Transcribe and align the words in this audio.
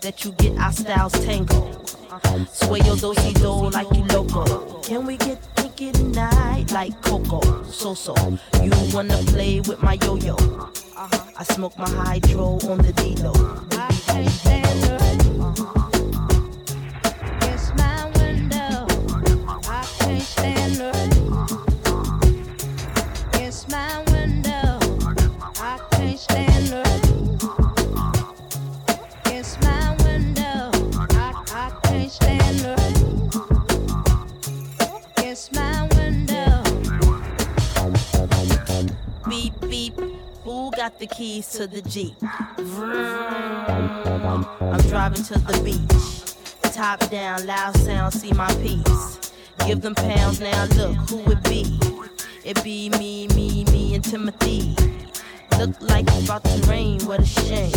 that 0.00 0.24
you 0.24 0.32
get 0.32 0.58
our 0.58 0.72
styles 0.72 1.12
tangled. 1.24 1.88
Sway 2.52 2.80
your 2.80 2.96
do 2.96 3.14
do 3.14 3.70
like 3.70 3.86
you 3.94 4.04
loco. 4.04 4.80
Can 4.82 5.06
we 5.06 5.16
get 5.16 5.38
kinky 5.56 5.92
tonight 5.92 6.70
like 6.72 7.00
Coco? 7.02 7.40
So 7.64 7.94
so, 7.94 8.14
you 8.62 8.72
wanna 8.92 9.18
play 9.26 9.60
with 9.60 9.82
my 9.82 9.94
yo 10.02 10.16
yo? 10.16 10.36
I 11.36 11.44
smoke 11.44 11.76
my 11.78 11.88
hydro 11.88 12.58
on 12.68 12.78
the 12.78 12.92
D-Lo. 12.92 13.32
the 13.32 15.83
keys 41.16 41.48
to 41.48 41.66
the 41.68 41.80
Jeep. 41.82 42.16
I'm 44.60 44.80
driving 44.88 45.22
to 45.24 45.38
the 45.38 45.60
beach. 45.62 46.74
Top 46.74 47.08
down, 47.08 47.46
loud 47.46 47.76
sound, 47.76 48.12
see 48.12 48.32
my 48.32 48.52
piece. 48.54 49.32
Give 49.64 49.80
them 49.80 49.94
pounds 49.94 50.40
now, 50.40 50.64
look 50.74 50.96
who 51.08 51.20
it 51.30 51.42
be. 51.44 51.78
It 52.44 52.62
be 52.64 52.90
me, 52.90 53.28
me, 53.28 53.64
me, 53.66 53.94
and 53.94 54.02
Timothy. 54.02 54.74
Look 55.58 55.80
like 55.80 56.06
it's 56.08 56.24
about 56.24 56.42
to 56.44 56.60
rain, 56.68 56.98
what 57.06 57.20
a 57.20 57.26
shame. 57.26 57.70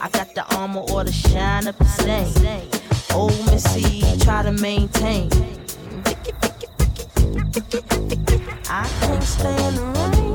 I 0.00 0.08
got 0.10 0.34
the 0.34 0.44
armor 0.56 0.80
or 0.90 1.04
the 1.04 1.12
shine 1.12 1.68
up 1.68 1.76
the 1.76 1.84
stain. 1.84 2.32
Old 3.14 3.36
Missy, 3.46 4.02
try 4.20 4.42
to 4.42 4.52
maintain. 4.52 5.28
I 8.70 8.88
can't 9.00 9.22
stand 9.22 9.76
the 9.76 9.82
rain. 10.16 10.29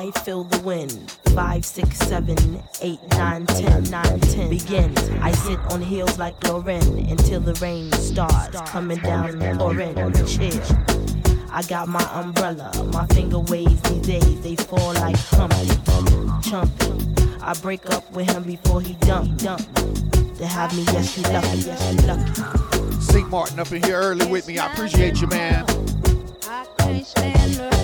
I 0.00 0.10
feel 0.24 0.44
the 0.44 0.60
wind. 0.60 1.19
Five, 1.34 1.64
six, 1.64 1.96
seven, 1.98 2.62
eight, 2.82 3.00
nine, 3.10 3.46
ten, 3.46 3.84
nine, 3.84 4.20
ten. 4.20 4.50
Begin. 4.50 4.96
I 5.22 5.32
sit 5.32 5.58
on 5.72 5.80
heels 5.80 6.18
like 6.18 6.42
Lauren 6.46 6.98
until 7.08 7.40
the 7.40 7.54
rain 7.54 7.92
starts 7.92 8.60
coming 8.70 8.98
down, 8.98 9.38
pouring 9.58 9.98
on 9.98 10.12
the 10.12 10.24
chair. 10.26 10.60
I 11.52 11.62
got 11.62 11.88
my 11.88 12.02
umbrella, 12.12 12.70
my 12.92 13.06
finger 13.08 13.40
waves 13.40 13.80
these 13.82 14.06
days, 14.06 14.40
they 14.40 14.56
fall 14.56 14.92
like 14.94 15.16
Humpty, 15.16 15.66
Chumpy. 16.48 17.42
I 17.42 17.54
break 17.54 17.88
up 17.90 18.10
with 18.12 18.30
him 18.30 18.44
before 18.44 18.80
he 18.80 18.94
dump, 18.94 19.38
dump. 19.38 19.62
To 20.36 20.46
have 20.46 20.74
me, 20.76 20.84
yes, 20.84 21.16
you 21.16 21.22
lucky, 21.24 21.58
yes, 21.58 21.92
you 21.92 22.06
lucky. 22.06 23.00
St. 23.00 23.28
Martin 23.28 23.58
up 23.58 23.72
in 23.72 23.82
here 23.82 23.96
early 23.96 24.26
with 24.26 24.46
me, 24.46 24.58
I 24.58 24.72
appreciate 24.72 25.20
you, 25.20 25.26
man. 25.26 25.64
I 26.46 26.66
can't 26.78 27.06
stand 27.06 27.54
the 27.54 27.79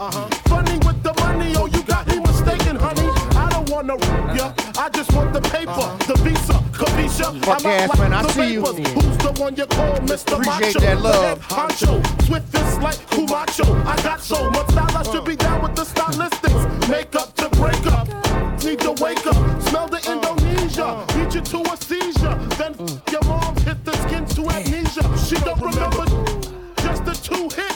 act 0.00 0.48
funny 0.48 0.78
with 0.86 1.02
the 1.02 1.12
money. 1.20 1.52
Oh, 1.56 1.66
you 1.66 1.82
got 1.82 2.06
me 2.06 2.20
mistaken, 2.20 2.76
honey. 2.76 3.08
I 3.36 3.48
don't 3.50 3.70
wanna 3.70 3.96
ya. 4.34 4.52
I 4.78 4.88
just 4.90 5.12
want 5.12 5.32
the 5.32 5.40
paper, 5.40 5.70
uh-huh. 5.70 5.96
the 6.06 6.14
visa, 6.22 6.54
Kavisha. 6.72 7.44
Fuck 7.44 7.64
ass, 7.64 7.98
man, 7.98 8.12
I 8.12 8.26
see 8.28 8.52
you. 8.54 8.62
Who's 8.62 9.18
the 9.18 9.32
one 9.38 9.56
you 9.56 9.66
call 9.66 9.96
Mr. 9.98 10.38
Appreciate 10.38 10.74
Macho? 10.74 10.80
that 10.80 11.00
love. 11.00 11.40
Honcho, 11.48 12.26
swift 12.26 12.54
is 12.54 12.78
like 12.78 12.98
Kumacho. 13.10 13.66
I 13.84 13.96
got 14.02 14.20
so 14.20 14.50
much 14.50 14.68
style, 14.68 14.96
I 14.96 15.02
should 15.02 15.24
be 15.24 15.36
down 15.36 15.62
with 15.62 15.74
the 15.74 15.84
stylistics. 15.84 16.88
Makeup 16.88 17.34
to 17.36 17.48
break 17.50 17.86
up. 17.86 18.08
Need 18.64 18.80
to 18.80 18.92
wake 19.02 19.26
up, 19.26 19.62
smell 19.62 19.88
the 19.88 19.98
uh. 20.06 20.12
Indonesia, 20.12 21.04
beat 21.14 21.34
you 21.34 21.40
to 21.40 21.72
a 21.72 21.76
seizure. 21.76 22.34
Then 22.58 22.74
uh. 22.78 23.00
your 23.10 23.22
mom 23.24 23.56
hit 23.58 23.84
the 23.84 23.92
skin 24.02 24.26
to 24.36 24.42
amnesia. 24.50 25.04
She 25.26 25.36
don't 25.44 25.60
remember 25.60 26.04
just 26.82 27.04
the 27.04 27.14
two 27.14 27.48
hits. 27.54 27.67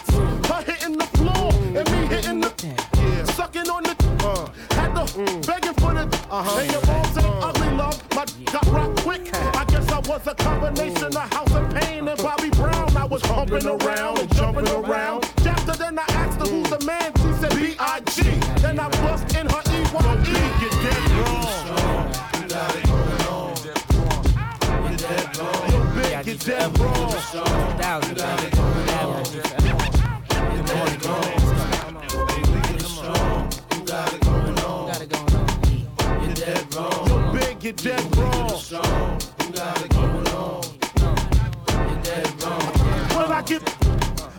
For 6.32 6.42
the 6.44 6.60
and 6.60 6.72
your 6.72 6.86
mom's 6.86 7.18
ain't 7.18 7.44
ugly 7.44 7.70
love. 7.76 8.14
My 8.14 8.24
got 8.50 8.66
rock 8.68 8.96
quick. 8.96 9.34
I 9.34 9.64
guess 9.66 9.88
I 9.92 9.98
was 9.98 10.26
a 10.26 10.34
combination 10.34 11.04
of 11.04 11.14
House 11.14 11.54
of 11.54 11.74
Pain 11.74 12.08
and 12.08 12.22
Bobby 12.22 12.50
Brown. 12.50 12.96
I 12.96 13.04
was 13.04 13.22
humping 13.22 13.66
around 13.66 14.18
and 14.18 14.34
jumping 14.34 14.68
around. 14.68 15.24
After 15.46 15.72
then 15.72 15.98
I 15.98 16.04
asked 16.08 16.38
her 16.40 16.46
who's 16.46 16.70
the 16.70 16.84
man. 16.86 17.12
She 17.16 17.32
said 17.40 17.54
B.I.G. 17.54 18.22
Then 18.62 18.80
I 18.80 18.88
bust 19.02 19.36
in 19.36 19.46
her 19.46 19.62
E.Y.E. 19.76 20.32
Get 20.60 20.72
dead 20.84 21.10
wrong. 21.20 21.52
You 22.40 22.48
got 22.48 22.76
it 22.76 22.86
going 22.86 23.22
on. 23.28 23.56
You're 24.88 24.96
dead 24.96 25.38
wrong. 25.38 25.70
Yo, 25.70 25.78
big, 25.94 26.24
get 26.24 26.40
dead 26.40 26.78
wrong. 26.78 27.02
Get 37.62 37.76
dead 37.76 38.16
wrong. 38.16 38.60
When 43.14 43.30
I 43.30 43.42
get, 43.46 43.62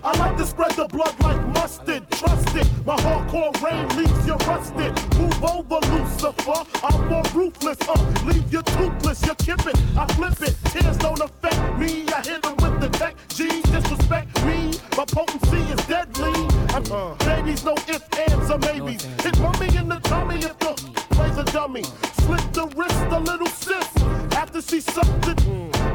I 0.03 0.17
like 0.19 0.36
to 0.36 0.45
spread 0.45 0.71
the 0.71 0.89
blood 0.91 1.15
like 1.21 1.48
mustard. 1.53 2.03
Trust 2.12 2.53
it, 2.53 2.67
my 2.86 2.98
hardcore 2.98 3.55
rain 3.63 3.88
leaves 3.95 4.27
you 4.27 4.36
rusted. 4.45 4.91
Move 5.17 5.41
over, 5.41 5.79
Lucifer. 5.88 6.65
I'm 6.83 7.07
more 7.07 7.24
ruthless. 7.33 7.77
Uh, 7.88 7.93
leave 8.25 8.51
you 8.51 8.62
toothless. 8.62 9.25
you're 9.25 9.55
it, 9.55 9.77
I 9.98 10.05
flip 10.15 10.41
it. 10.41 10.57
Tears 10.65 10.98
don't 10.98 11.21
affect 11.21 11.79
me. 11.79 12.05
I 12.12 12.21
hit 12.27 12.45
'em 12.45 12.57
with 12.57 12.81
the 12.81 12.89
tech. 12.89 13.15
G 13.29 13.62
disrespect 13.62 14.36
me. 14.43 14.74
My 14.98 15.05
potency 15.05 15.62
is 15.71 15.79
deadly. 15.88 16.33
I'm 16.75 16.83
babies, 17.19 17.63
no 17.63 17.74
ifs, 17.88 18.03
ands, 18.27 18.51
or 18.51 18.57
maybes. 18.57 19.05
Hit 19.24 19.39
mommy 19.39 19.67
in 19.77 19.88
the 19.88 20.00
tummy 20.03 20.39
if 20.39 20.59
the 20.59 21.02
plays 21.13 21.38
a 21.38 21.43
dummy. 21.46 21.84
Slit 22.22 22.53
the 22.53 22.67
wrist, 22.75 23.00
a 23.12 23.20
little 23.20 23.48
sis. 23.48 23.88
After 24.34 24.62
she 24.62 24.82
sucked 24.82 25.27
it, 25.27 25.39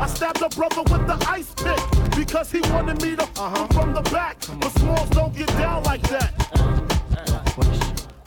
I 0.00 0.06
stabbed 0.06 0.40
her 0.40 0.48
brother 0.48 0.82
with 0.90 1.06
the 1.06 1.18
ice 1.28 1.52
pick 1.54 1.80
because 2.16 2.50
he 2.50 2.60
wanted 2.72 3.02
me 3.02 3.16
to 3.16 3.22
uh-huh. 3.22 3.66
from 3.68 3.94
the 3.94 4.02
back. 4.10 4.38
But 4.60 4.70
smalls 4.78 5.10
don't 5.10 5.34
get 5.36 5.48
down 5.58 5.82
like 5.84 6.02
that. 6.08 6.32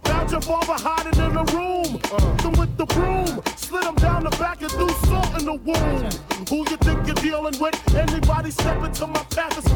Found 0.03 0.31
your 0.31 0.41
father 0.41 0.77
hiding 0.77 1.19
in 1.19 1.35
a 1.37 1.45
room. 1.55 1.99
Then 2.41 2.53
with 2.59 2.77
the 2.77 2.85
broom, 2.85 3.41
slid 3.55 3.85
him 3.85 3.95
down 3.95 4.23
the 4.23 4.31
back 4.31 4.61
and 4.61 4.71
threw 4.71 4.89
salt 5.09 5.31
in 5.39 5.45
the 5.45 5.53
wound. 5.53 6.19
Who 6.49 6.57
you 6.69 6.77
think 6.77 7.07
you're 7.07 7.15
dealing 7.15 7.57
with? 7.59 7.75
Anybody 7.95 8.51
step 8.51 8.83
into 8.83 9.07
my 9.07 9.23
path 9.35 9.57
is 9.57 9.67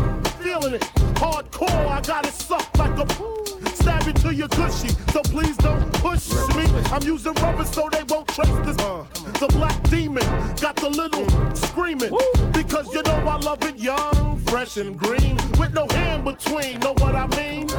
feeling 0.44 0.74
it. 0.76 0.82
Hardcore, 1.16 1.88
I 1.88 2.02
got 2.02 2.26
it 2.28 2.34
sucked 2.34 2.78
like 2.78 2.98
a 2.98 3.06
stab 3.86 4.08
it 4.08 4.16
to 4.16 4.34
your 4.34 4.48
gushy. 4.48 4.90
So 5.14 5.22
please 5.22 5.56
don't 5.58 5.94
push 5.94 6.32
me. 6.58 6.66
I'm 6.92 7.04
using 7.04 7.34
rubber 7.34 7.66
so 7.66 7.88
they 7.92 8.04
won't 8.10 8.28
trace 8.28 8.60
this. 8.66 8.78
The 9.42 9.48
black 9.54 9.78
demon 9.90 10.26
got 10.60 10.76
the 10.76 10.90
little 10.90 11.28
screaming 11.56 12.12
because 12.52 12.92
you 12.94 13.04
know 13.04 13.20
I 13.34 13.38
love 13.38 13.64
it 13.64 13.78
young, 13.78 14.40
fresh 14.48 14.78
and 14.78 14.98
green 14.98 15.38
with 15.60 15.74
no 15.74 15.86
hand 15.92 16.26
between. 16.26 16.80
Know 16.80 16.94
what 16.94 17.16
I 17.16 17.28
mean? 17.38 17.70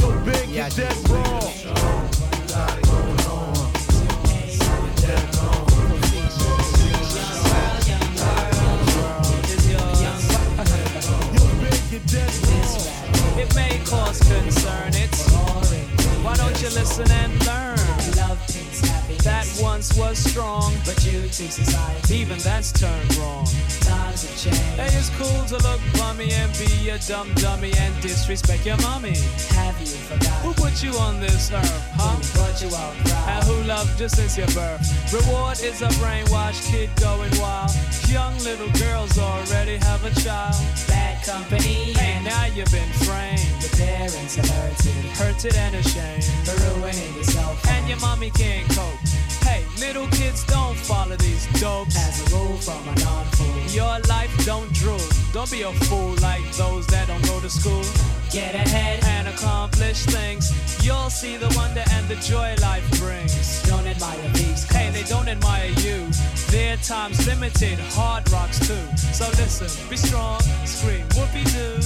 Yo, 0.00 0.08
big, 0.24 0.48
you 0.50 0.68
dead 0.76 1.10
wrong. 1.10 1.27
Cause 13.90 14.18
concern. 14.20 14.92
It's 14.94 15.32
why 16.22 16.34
don't 16.36 16.60
you 16.60 16.68
listen 16.70 17.10
and 17.10 17.46
learn? 17.46 17.77
That 19.28 19.46
once 19.60 19.92
was 19.98 20.16
strong, 20.18 20.72
But 20.86 21.04
you 21.04 21.20
to 21.22 21.46
society, 21.52 22.16
even 22.16 22.38
that's 22.38 22.72
turned 22.72 23.14
wrong. 23.16 23.44
times 23.84 24.24
have 24.24 24.36
changed. 24.40 24.80
Hey, 24.80 24.88
it's 24.98 25.10
cool 25.20 25.44
to 25.52 25.58
look 25.68 25.80
bummy 25.98 26.32
and 26.32 26.50
be 26.56 26.88
a 26.88 26.98
dumb 26.98 27.28
dummy 27.34 27.72
and 27.76 27.92
disrespect 28.00 28.64
your 28.64 28.78
mommy. 28.78 29.16
Have 29.52 29.78
you 29.80 29.86
forgotten 30.08 30.42
Who 30.42 30.54
put 30.54 30.82
you 30.82 30.92
on 30.98 31.20
this 31.20 31.52
earth, 31.52 31.84
huh? 32.00 32.16
who 32.16 32.24
brought 32.34 32.58
you 32.62 32.70
out 32.74 32.94
And 33.28 33.44
who 33.44 33.56
loved 33.68 34.00
you 34.00 34.08
since 34.08 34.36
your 34.38 34.48
birth? 34.56 34.80
Reward 35.12 35.60
is 35.60 35.82
a 35.82 35.88
brainwashed 36.00 36.64
kid 36.70 36.88
going 36.96 37.30
wild. 37.38 37.70
Young 38.08 38.34
little 38.38 38.70
girls 38.80 39.18
already 39.18 39.76
have 39.76 40.02
a 40.04 40.12
child. 40.24 40.56
Bad 40.88 41.22
company 41.24 41.92
Hey, 41.92 42.16
and 42.16 42.24
now 42.24 42.46
you've 42.46 42.72
been 42.72 42.92
framed, 43.04 43.44
your 43.60 43.74
parents 43.76 44.36
have 44.36 44.48
hurted 44.48 45.04
hurted 45.20 45.54
and 45.54 45.74
ashamed. 45.76 46.24
for 46.48 46.56
ruining 46.80 47.12
yourself. 47.14 47.60
and 47.68 47.86
your 47.88 48.00
mommy 48.00 48.30
can't 48.30 48.66
cope. 48.70 49.17
Hey, 49.48 49.64
little 49.80 50.06
kids 50.08 50.44
don't 50.44 50.76
follow 50.76 51.16
these 51.16 51.46
dopes. 51.60 51.96
As 51.96 52.20
a 52.20 52.36
rule 52.36 52.58
from 52.58 52.82
a 52.92 52.94
non-fool, 53.00 53.56
Your 53.72 53.98
life 54.08 54.32
don't 54.44 54.70
drool. 54.74 55.00
Don't 55.32 55.50
be 55.50 55.62
a 55.62 55.72
fool 55.88 56.14
like 56.20 56.44
those 56.52 56.86
that 56.88 57.08
don't 57.08 57.24
go 57.24 57.40
to 57.40 57.48
school 57.48 57.84
get 58.30 58.54
ahead. 58.54 59.04
and 59.04 59.28
accomplish 59.28 60.04
things. 60.06 60.52
You'll 60.84 61.10
see 61.10 61.36
the 61.36 61.52
wonder 61.56 61.82
and 61.92 62.08
the 62.08 62.16
joy 62.16 62.54
life 62.62 62.86
brings. 62.98 63.62
Don't 63.62 63.86
admire 63.86 64.28
these. 64.34 64.64
Hey, 64.70 64.90
they 64.90 65.02
don't 65.04 65.28
admire 65.28 65.70
you. 65.78 66.06
Their 66.50 66.76
time's 66.78 67.26
limited, 67.26 67.78
hard 67.92 68.30
rocks 68.32 68.58
too. 68.66 68.86
So 69.12 69.26
listen, 69.36 69.68
be 69.90 69.96
strong, 69.96 70.40
scream, 70.64 71.04
whoopee 71.16 71.44
doo. 71.52 71.76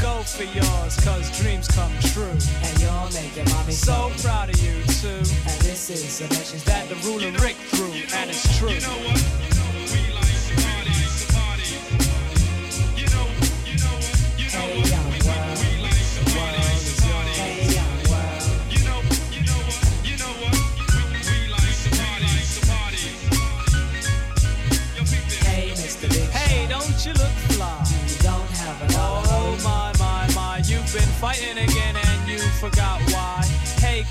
Go 0.00 0.22
for 0.22 0.44
yours, 0.44 0.96
cause 1.04 1.26
dreams 1.40 1.68
come 1.68 1.92
true. 2.12 2.36
and 2.66 2.74
you'll 2.80 3.10
make 3.14 3.34
your 3.36 3.46
mommy 3.54 3.72
So 3.72 3.92
proud. 3.92 4.18
proud 4.20 4.48
of 4.50 4.60
you 4.62 4.82
too. 5.00 5.22
And 5.48 5.58
this 5.66 5.90
is 5.90 6.20
a 6.20 6.28
message 6.28 6.64
That 6.64 6.88
the 6.88 6.96
ruler 7.06 7.30
Rick 7.42 7.56
threw, 7.74 7.92
and 8.18 8.30
it's 8.30 8.58
true. 8.58 8.68
Hey 8.68 9.41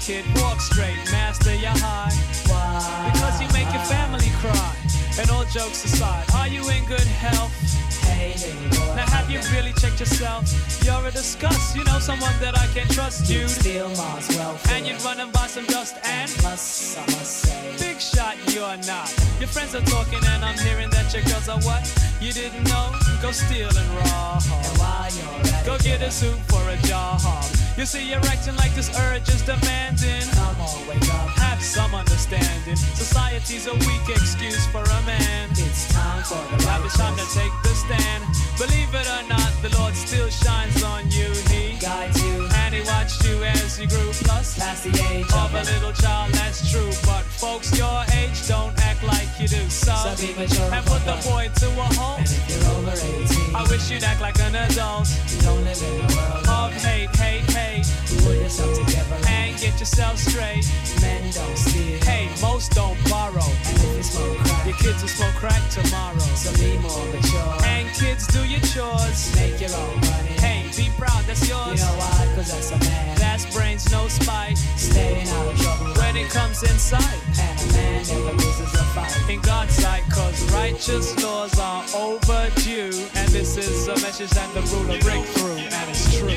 kid, 0.02 0.26
walk 0.42 0.60
straight, 0.60 0.98
master 1.12 1.54
your 1.54 1.78
high. 1.78 2.10
Why? 2.50 3.12
Because 3.14 3.40
you 3.40 3.48
make 3.54 3.72
your 3.72 3.86
family 3.86 4.30
cry. 4.42 4.74
And 5.20 5.30
all 5.30 5.46
jokes 5.46 5.86
aside, 5.86 6.26
are 6.34 6.48
you 6.48 6.68
in 6.70 6.84
good 6.86 7.06
health? 7.22 7.54
Hey 8.10 8.34
Now 8.96 9.06
have 9.06 9.30
you 9.30 9.40
really 9.54 9.74
checked 9.74 10.00
yourself? 10.00 10.50
You're 10.84 11.06
a 11.06 11.12
disgust, 11.12 11.76
you 11.76 11.84
know 11.84 12.00
someone 12.00 12.34
that 12.42 12.58
I 12.58 12.66
can 12.74 12.88
trust 12.88 13.30
you 13.30 13.42
you. 13.42 13.48
steal 13.48 13.90
Mars 13.90 14.28
welfare. 14.30 14.76
And 14.76 14.88
you'd 14.88 15.02
run 15.04 15.20
and 15.20 15.32
buy 15.32 15.46
some 15.46 15.66
dust 15.66 15.96
and 16.04 16.30
Plus, 16.42 16.98
I 16.98 17.06
must 17.14 17.38
say, 17.46 17.76
Big 17.78 18.02
shot, 18.02 18.36
you're 18.54 18.78
not. 18.90 19.14
Your 19.40 19.50
friends 19.50 19.76
are 19.76 19.86
talking, 19.86 20.22
and 20.34 20.44
I'm 20.44 20.58
hearing 20.58 20.90
that 20.90 21.14
your 21.14 21.24
girls 21.30 21.48
are 21.48 21.62
what? 21.62 21.86
You 22.20 22.34
didn't 22.34 22.64
know? 22.64 22.90
Go 23.22 23.32
steal 23.32 23.70
and 23.70 23.90
rob. 24.02 24.42
and 24.50 24.78
while 24.80 25.10
you're 25.14 25.54
at 25.54 25.66
Go 25.66 25.76
it, 25.76 25.84
get 25.84 26.02
a 26.02 26.10
suit 26.10 26.40
for 26.50 26.64
a 26.70 26.78
job. 26.88 27.22
You 27.78 27.86
see, 27.86 28.10
you're 28.10 28.26
acting 28.28 28.56
like 28.58 28.74
this 28.76 28.90
urge 29.00 29.28
is 29.30 29.42
demanding. 29.42 30.28
Come 30.34 30.62
on, 30.62 30.88
wake 30.88 31.02
up. 31.14 31.30
Have 31.40 31.62
some 31.64 31.96
understanding. 31.96 32.76
Society's 32.76 33.68
a 33.68 33.74
weak 33.74 34.08
excuse 34.10 34.68
for 34.68 34.84
a 34.84 35.02
man. 35.06 35.50
It's 35.52 35.88
time 35.94 36.24
for 36.24 36.36
the 36.56 36.64
Now 36.66 36.84
it's 36.84 36.98
time 36.98 37.16
to 37.16 37.26
take 37.34 37.54
the 37.64 37.74
stand. 37.74 38.24
Believe 38.58 38.94
it 38.94 39.08
or 39.08 39.28
not, 39.30 39.52
the 39.62 39.76
Lord 39.80 39.96
still 39.96 40.30
shines 40.30 40.84
on 40.84 41.10
you. 41.12 41.32
He 41.50 41.78
Guide 41.80 42.16
you 42.18 42.48
he 42.72 42.82
watched 42.88 43.24
you 43.26 43.44
as 43.44 43.80
you 43.80 43.88
grew. 43.88 44.12
Plus, 44.24 44.58
past 44.58 44.84
the 44.84 44.92
age 45.12 45.28
of 45.34 45.54
a 45.54 45.64
little 45.72 45.92
child, 45.94 46.32
that's 46.34 46.70
true. 46.72 46.92
But 47.06 47.24
folks 47.26 47.76
your 47.78 48.04
age 48.16 48.48
don't 48.48 48.74
act 48.82 49.04
like 49.04 49.28
you 49.40 49.48
do. 49.48 49.70
So, 49.70 49.94
So 49.96 50.12
be 50.22 50.34
mature 50.34 50.70
and 50.74 50.86
put 50.86 51.04
the 51.06 51.18
boy 51.28 51.50
to 51.62 51.68
a 51.68 51.88
And 52.18 52.26
if 52.26 52.50
you're 52.50 52.72
over 52.76 52.92
18, 52.96 53.56
I 53.56 53.64
wish 53.70 53.90
you'd 53.92 54.04
act 54.04 54.22
like 54.22 54.40
an 54.40 54.56
adult. 54.56 55.08
you 55.32 55.42
don't 55.42 55.64
live 55.64 55.82
in 55.82 55.96
a 56.02 56.08
world 56.16 56.48
Of 56.48 56.72
hate, 56.84 57.10
hate, 57.16 57.50
hate, 57.52 57.86
Pull 58.24 58.36
yourself 58.36 58.74
together. 58.78 59.18
and 59.28 59.58
get 59.60 59.80
yourself 59.80 60.18
straight. 60.18 60.66
Men 61.02 61.32
don't 61.34 61.58
steal. 61.58 62.00
Hey, 62.04 62.30
most 62.42 62.72
don't 62.74 62.98
borrow. 63.10 63.42
And 63.68 63.78
if 63.78 63.98
you 63.98 64.04
smoke 64.04 64.38
crack, 64.46 64.66
Your 64.66 64.76
kids 64.78 65.02
will 65.02 65.10
smoke 65.10 65.36
crack 65.36 65.62
tomorrow. 65.70 66.20
so 66.20 66.52
be 66.60 66.78
more 66.78 67.06
mature. 67.14 67.56
And 67.66 67.88
kids, 67.96 68.28
do 68.28 68.46
your 68.48 68.62
chores. 68.62 69.34
Make 69.36 69.60
your 69.60 69.74
own 69.76 69.96
money. 70.02 70.36
Hey, 70.40 70.61
be 70.78 70.90
proud, 70.98 71.24
that's 71.26 71.48
yours. 71.48 71.80
You 71.80 71.86
know 71.86 71.96
why? 71.98 72.34
Cause 72.36 72.52
that's 72.52 72.72
a 72.72 72.80
man. 72.80 73.18
That's 73.18 73.46
brains, 73.54 73.92
no 73.92 74.08
spite. 74.08 74.58
Staying 74.78 75.28
out 75.28 75.48
of 75.48 75.60
trouble. 75.62 75.94
When 75.96 76.16
it 76.16 76.30
comes 76.30 76.64
inside. 76.64 77.20
And 77.40 77.60
a 77.60 77.74
man 77.74 78.08
never 78.08 78.32
loses 78.32 78.74
a 78.74 78.84
fight. 78.94 79.30
in 79.30 79.42
God's 79.42 79.74
sight, 79.74 80.04
cause 80.12 80.52
righteous 80.52 81.22
laws 81.24 81.58
are 81.60 81.84
overdue. 81.96 82.92
And 83.16 83.28
this 83.30 83.58
is 83.58 83.88
a 83.88 83.96
message 83.96 84.32
that 84.32 84.54
the 84.54 84.62
ruler 84.76 85.00
breakthrough, 85.00 85.58
and 85.58 85.90
it's 85.90 86.18
true. 86.18 86.32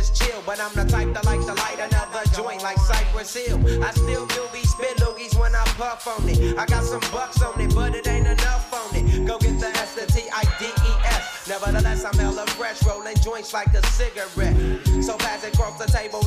Just 0.00 0.16
chill. 0.16 0.42
But 0.46 0.58
I'm 0.60 0.72
the 0.74 0.84
type 0.90 1.12
that 1.14 1.24
like 1.24 1.40
to 1.40 1.54
light 1.54 1.78
another 1.78 2.24
joint 2.34 2.62
like 2.62 2.78
Cypress 2.78 3.34
Hill. 3.34 3.60
I 3.84 3.90
still 3.92 4.26
do 4.26 4.42
these 4.52 4.70
spit 4.70 4.96
loogies 4.98 5.38
when 5.38 5.54
I 5.54 5.64
puff 5.76 6.06
on 6.08 6.28
it. 6.28 6.58
I 6.58 6.64
got 6.66 6.84
some 6.84 7.04
bucks 7.12 7.42
on 7.42 7.60
it, 7.60 7.74
but 7.74 7.94
it 7.94 8.06
ain't 8.08 8.26
enough 8.26 8.72
on 8.72 8.88
it. 8.96 9.26
Go 9.26 9.38
get 9.38 9.60
the 9.60 9.68
S, 9.68 9.94
the 9.94 10.06
T, 10.06 10.28
I, 10.32 10.42
D, 10.58 10.64
E, 10.66 10.92
S. 11.04 11.48
Nevertheless, 11.48 12.04
I'm 12.04 12.16
hella 12.18 12.46
fresh, 12.46 12.82
rolling 12.86 13.16
joints 13.16 13.52
like 13.52 13.72
a 13.74 13.84
cigarette. 13.88 14.56
So 15.02 15.16
pass 15.18 15.44
it 15.44 15.54
across 15.54 15.78
the 15.78 15.86
table 15.86 16.19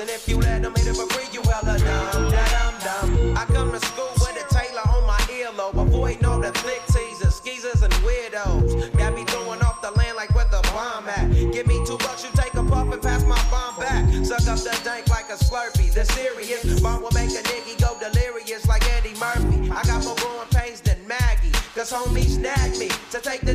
And 0.00 0.08
if 0.10 0.28
you 0.28 0.36
let 0.38 0.62
them 0.62 0.72
hit 0.76 0.86
it 0.86 0.94
for 0.94 1.08
free, 1.08 1.26
you 1.32 1.42
hella 1.42 1.76
dumb. 1.76 2.30
Da 2.30 2.44
dum 2.54 2.74
dum. 2.84 3.36
I 3.36 3.44
come 3.46 3.72
to 3.72 3.80
school 3.80 4.12
with 4.20 4.38
a 4.38 4.46
Taylor 4.54 4.86
on 4.94 5.04
my 5.08 5.18
earlobe. 5.26 5.74
Avoiding 5.74 6.24
all 6.24 6.38
the 6.38 6.52
flick 6.62 6.80
teasers, 6.86 7.34
skeezers, 7.34 7.82
and 7.82 7.92
weirdos. 8.06 8.96
Got 8.96 9.14
me 9.14 9.24
throwing 9.24 9.60
off 9.60 9.82
the 9.82 9.90
land 9.90 10.16
like 10.16 10.32
where 10.36 10.46
the 10.52 10.62
bomb 10.70 11.08
at. 11.08 11.26
Give 11.52 11.66
me 11.66 11.84
two 11.84 11.98
bucks, 11.98 12.22
you 12.22 12.30
take 12.36 12.54
a 12.54 12.62
puff 12.62 12.92
and 12.92 13.02
pass 13.02 13.24
my 13.24 13.42
bomb 13.50 13.74
back. 13.80 14.06
Suck 14.24 14.46
up 14.46 14.58
the 14.58 14.78
dank 14.84 15.08
like 15.08 15.30
a 15.30 15.36
slurpee. 15.36 15.92
The 15.92 16.04
serious 16.04 16.78
bomb 16.80 17.02
will 17.02 17.10
make 17.10 17.30
a 17.30 17.42
nigga 17.42 17.80
go 17.80 17.98
delirious 17.98 18.68
like 18.68 18.86
Eddie 18.94 19.18
Murphy. 19.18 19.68
I 19.72 19.82
got 19.82 20.04
more 20.04 20.14
growing 20.14 20.48
pains 20.50 20.80
than 20.80 20.98
Maggie. 21.08 21.50
Cause 21.74 21.92
homies 21.92 22.38
snagged 22.38 22.78
me 22.78 22.88
to 23.10 23.20
take 23.20 23.40
the 23.40 23.54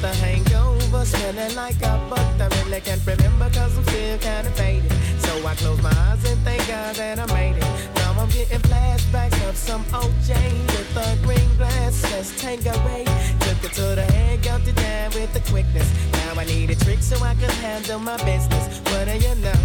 with 0.00 0.10
a 0.10 0.14
hangover, 0.24 1.04
smelling 1.04 1.54
like 1.56 1.76
a 1.82 2.00
butt. 2.08 2.40
I 2.40 2.48
really 2.62 2.80
can't 2.80 3.04
remember 3.06 3.50
cause 3.50 3.76
I'm 3.76 3.84
still 3.84 4.18
kinda 4.18 4.50
faded. 4.50 4.92
So 5.18 5.46
I 5.46 5.54
close 5.54 5.82
my 5.82 5.90
eyes 5.90 6.24
and 6.24 6.40
thank 6.44 6.66
God 6.68 6.94
that 6.96 7.18
I 7.18 7.26
made 7.34 7.56
it. 7.56 7.66
Now 7.96 8.14
I'm 8.18 8.28
getting 8.28 8.60
flashbacks 8.60 9.48
of 9.48 9.56
some 9.56 9.84
OJ 9.92 10.34
with 10.72 10.96
a 10.96 11.16
green 11.26 11.50
glass. 11.56 12.04
A 12.18 12.22
away. 12.70 13.04
Took 13.40 13.64
it 13.64 13.72
to 13.74 13.94
the 13.94 14.06
head, 14.12 14.42
got 14.42 14.66
it 14.66 14.76
down 14.76 15.10
with 15.12 15.32
the 15.32 15.40
quickness. 15.50 15.88
Now 16.12 16.40
I 16.40 16.44
need 16.44 16.70
a 16.70 16.76
trick 16.76 17.00
so 17.00 17.16
I 17.24 17.34
can 17.34 17.50
handle 17.62 17.98
my 17.98 18.16
business. 18.24 18.80
What 18.90 19.06
do 19.06 19.16
you 19.16 19.34
know? 19.36 19.60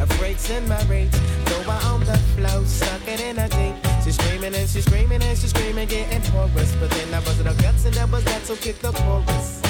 A 0.00 0.06
freaks 0.18 0.50
in 0.50 0.66
my 0.68 0.82
rates. 0.84 1.18
Go 1.46 1.70
out 1.70 1.84
on 1.84 2.00
the 2.00 2.18
floor, 2.34 2.64
suck 2.64 3.06
it 3.06 3.20
in 3.20 3.38
a 3.38 3.48
deep. 3.48 3.76
She's 4.04 4.16
screaming 4.16 4.54
and 4.54 4.68
she's 4.68 4.84
screaming 4.84 5.22
and 5.22 5.38
she's 5.38 5.50
screaming, 5.50 5.88
getting 5.88 6.22
hoarse. 6.32 6.74
But 6.80 6.90
then 6.90 7.14
I 7.14 7.20
busted 7.20 7.46
her 7.46 7.62
guts 7.62 7.84
and 7.84 7.94
that 7.94 8.10
was 8.10 8.24
that, 8.24 8.42
so 8.46 8.56
kick 8.56 8.78
the 8.80 8.92
chorus. 8.92 9.65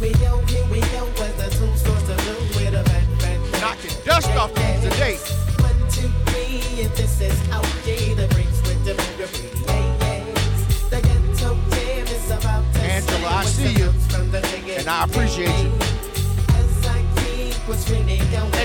We 0.00 0.12
go, 0.12 0.38
here 0.46 0.64
we 0.70 0.78
go, 0.94 1.06
the 1.10 1.50
two 1.50 1.66
to 2.06 2.14
with 2.54 2.68
a 2.68 2.84
bad, 2.84 3.18
bad. 3.18 3.40
Knocking 3.60 3.90
dust 4.04 4.30
off 4.36 4.54
these 4.54 4.80
today. 4.80 5.16
One, 5.58 5.74
two, 5.90 6.08
three, 6.30 6.62
if 6.84 6.94
this 6.96 7.20
is 7.20 7.36
the 8.14 8.28
breaks 8.30 8.62
with 8.62 8.84
the 8.84 8.94
Angela, 12.80 13.28
I 13.28 13.44
see 13.44 13.72
you. 13.72 13.92
And 14.78 14.88
I 14.88 15.02
appreciate 15.02 15.64
you. 15.64 15.72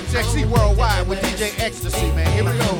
XXC 0.03 0.45
Worldwide 0.45 1.07
with 1.07 1.19
DJ 1.21 1.57
Ecstasy, 1.59 2.11
man. 2.11 2.31
Here 2.33 2.43
we 2.43 2.51
go. 2.59 2.77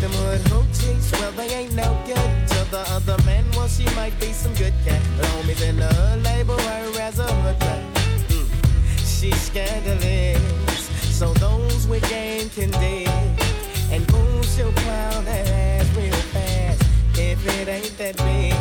Them 0.00 0.12
hood 0.12 0.40
hoochies, 0.52 1.12
well, 1.12 1.32
they 1.32 1.48
ain't 1.54 1.74
no 1.74 2.00
good. 2.06 2.48
To 2.48 2.70
the 2.70 2.84
other 2.90 3.16
men, 3.24 3.44
well, 3.56 3.68
she 3.68 3.84
might 3.96 4.18
be 4.20 4.32
some 4.32 4.54
good 4.54 4.74
cat. 4.84 5.02
Homies 5.18 5.62
in 5.68 5.76
the 5.76 5.86
hood 5.86 6.22
label 6.22 6.58
her 6.58 7.00
as 7.00 7.18
a 7.18 7.24
hood 7.24 7.60
rat. 7.60 7.82
Mm. 8.28 8.48
She's 8.98 9.40
scandalous, 9.40 10.82
so 11.18 11.32
those 11.34 11.86
with 11.88 12.08
game 12.08 12.48
can 12.50 12.70
dig. 12.80 13.08
And 13.90 14.06
boom, 14.06 14.42
she'll 14.42 14.72
plow 14.72 15.20
that 15.22 15.48
ass 15.48 15.96
real 15.96 16.12
fast 16.32 16.82
if 17.18 17.40
it 17.58 17.68
ain't 17.68 17.98
that 17.98 18.16
big. 18.18 18.54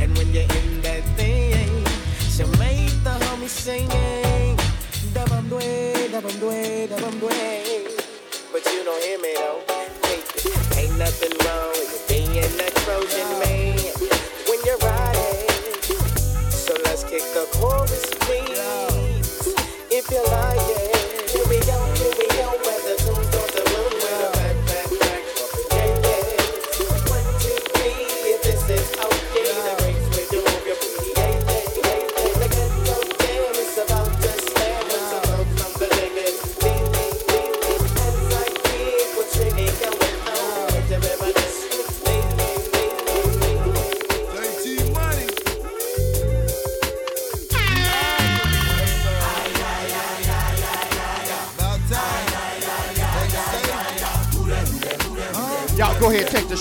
And 0.00 0.16
when 0.16 0.32
you're 0.32 0.42
in 0.42 0.85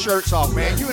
shirts 0.05 0.33
off, 0.33 0.53
man. 0.53 0.77
You 0.77 0.87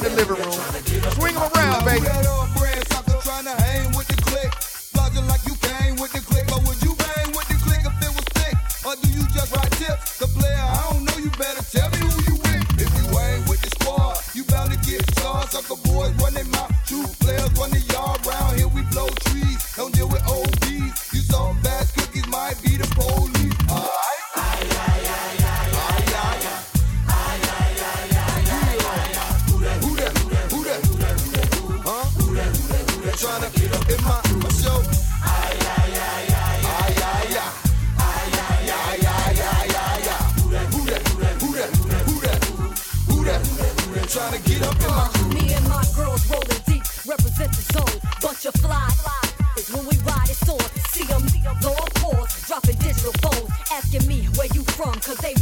cause 55.14 55.35
they 55.35 55.41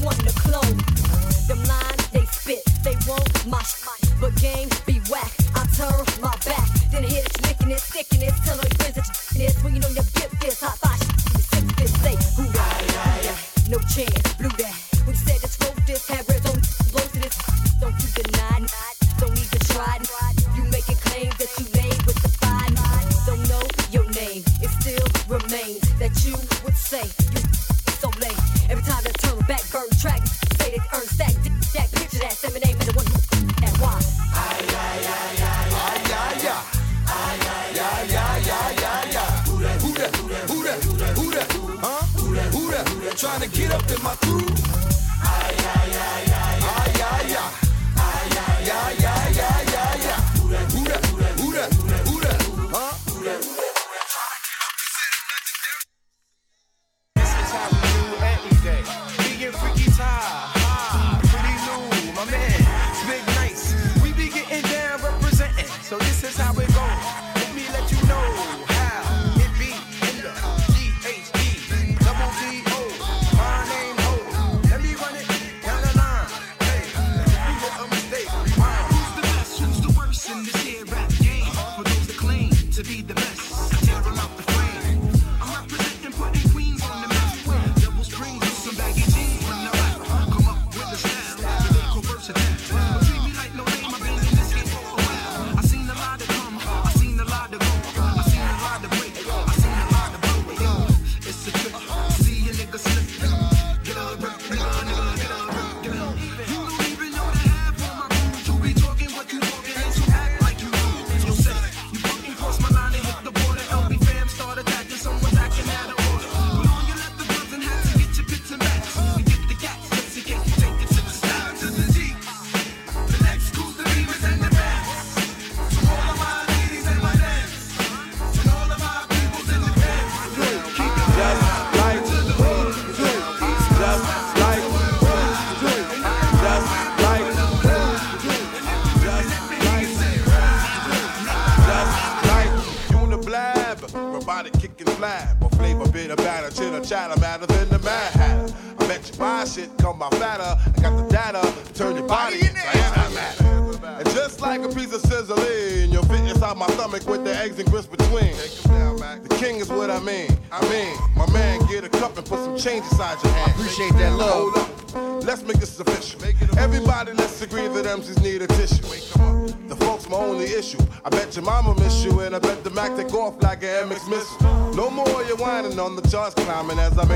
charts 176.11 176.35
climbing 176.35 176.79
as 176.81 176.99
I 176.99 177.10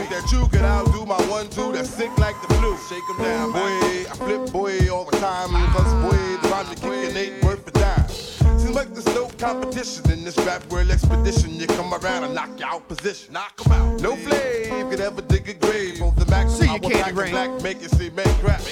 think 0.00 0.22
that 0.22 0.32
you 0.32 0.46
could 0.48 0.62
outdo 0.62 1.04
my 1.04 1.20
one, 1.28 1.48
two 1.48 1.72
that's 1.72 1.90
sick 1.90 2.16
like 2.18 2.36
the 2.42 2.54
flu. 2.54 2.76
Shake 2.88 3.06
them 3.08 3.18
down, 3.18 3.52
boy. 3.52 4.10
I 4.10 4.14
flip, 4.16 4.52
boy, 4.52 4.90
all 4.90 5.04
the 5.04 5.16
time. 5.18 5.50
Cause, 5.72 5.92
boy, 6.02 6.16
the 6.42 6.48
rhyme 6.48 6.66
to 6.66 6.74
kick 6.74 7.16
an 7.16 7.46
worth 7.46 7.66
a 7.66 7.70
dime. 7.72 8.08
Seems 8.58 8.74
like 8.74 8.92
there's 8.94 9.06
no 9.14 9.28
competition 9.38 10.10
in 10.10 10.24
this 10.24 10.36
rap 10.38 10.64
world 10.70 10.90
expedition. 10.90 11.54
You 11.54 11.66
come 11.66 11.92
around 11.92 12.24
and 12.24 12.34
knock 12.34 12.50
you 12.58 12.66
out 12.66 12.86
position. 12.88 13.32
Knock 13.34 13.60
'em 13.66 13.72
out. 13.72 14.00
No 14.00 14.16
flame 14.16 14.90
could 14.90 15.00
ever 15.00 15.22
dig 15.22 15.48
a 15.48 15.54
grave 15.54 16.02
on 16.02 16.14
the 16.16 16.26
back. 16.26 16.48
See 16.48 16.72
you, 16.72 16.80
Candy 16.80 17.30
Black, 17.30 17.62
make 17.62 17.82
it 17.82 17.90
see, 17.90 18.10
make 18.10 18.26
crap. 18.40 18.62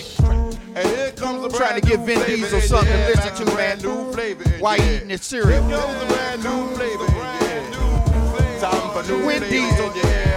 And 0.75 0.88
here 0.88 1.12
comes 1.12 1.45
a 1.45 1.57
Trying 1.57 1.81
to 1.81 1.87
give 1.88 2.01
Vin 2.03 2.25
Diesel 2.27 2.61
something 2.61 2.93
to 2.93 3.07
listen 3.09 3.47
to, 3.47 3.55
man. 3.57 3.79
New 3.79 4.12
flavor 4.12 4.45
Why 4.61 4.77
yeah. 4.77 4.97
eating 4.97 5.09
his 5.11 5.25
cereal? 5.25 5.67
Here 5.67 5.77
comes 5.77 6.03
a 6.03 6.07
brand 6.07 6.45
new 6.45 6.77
flavor. 6.77 7.07
Brand 7.07 7.71
new 7.73 8.37
flavor. 8.37 8.61
Time 8.61 8.91
for 8.93 9.11
new 9.11 9.27
Vin 9.27 9.43
Diesel. 9.51 9.97
Yeah. 9.97 10.28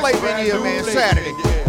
Flavor 0.00 0.36
video, 0.36 0.62
man, 0.62 0.84
Saturday. 0.84 1.63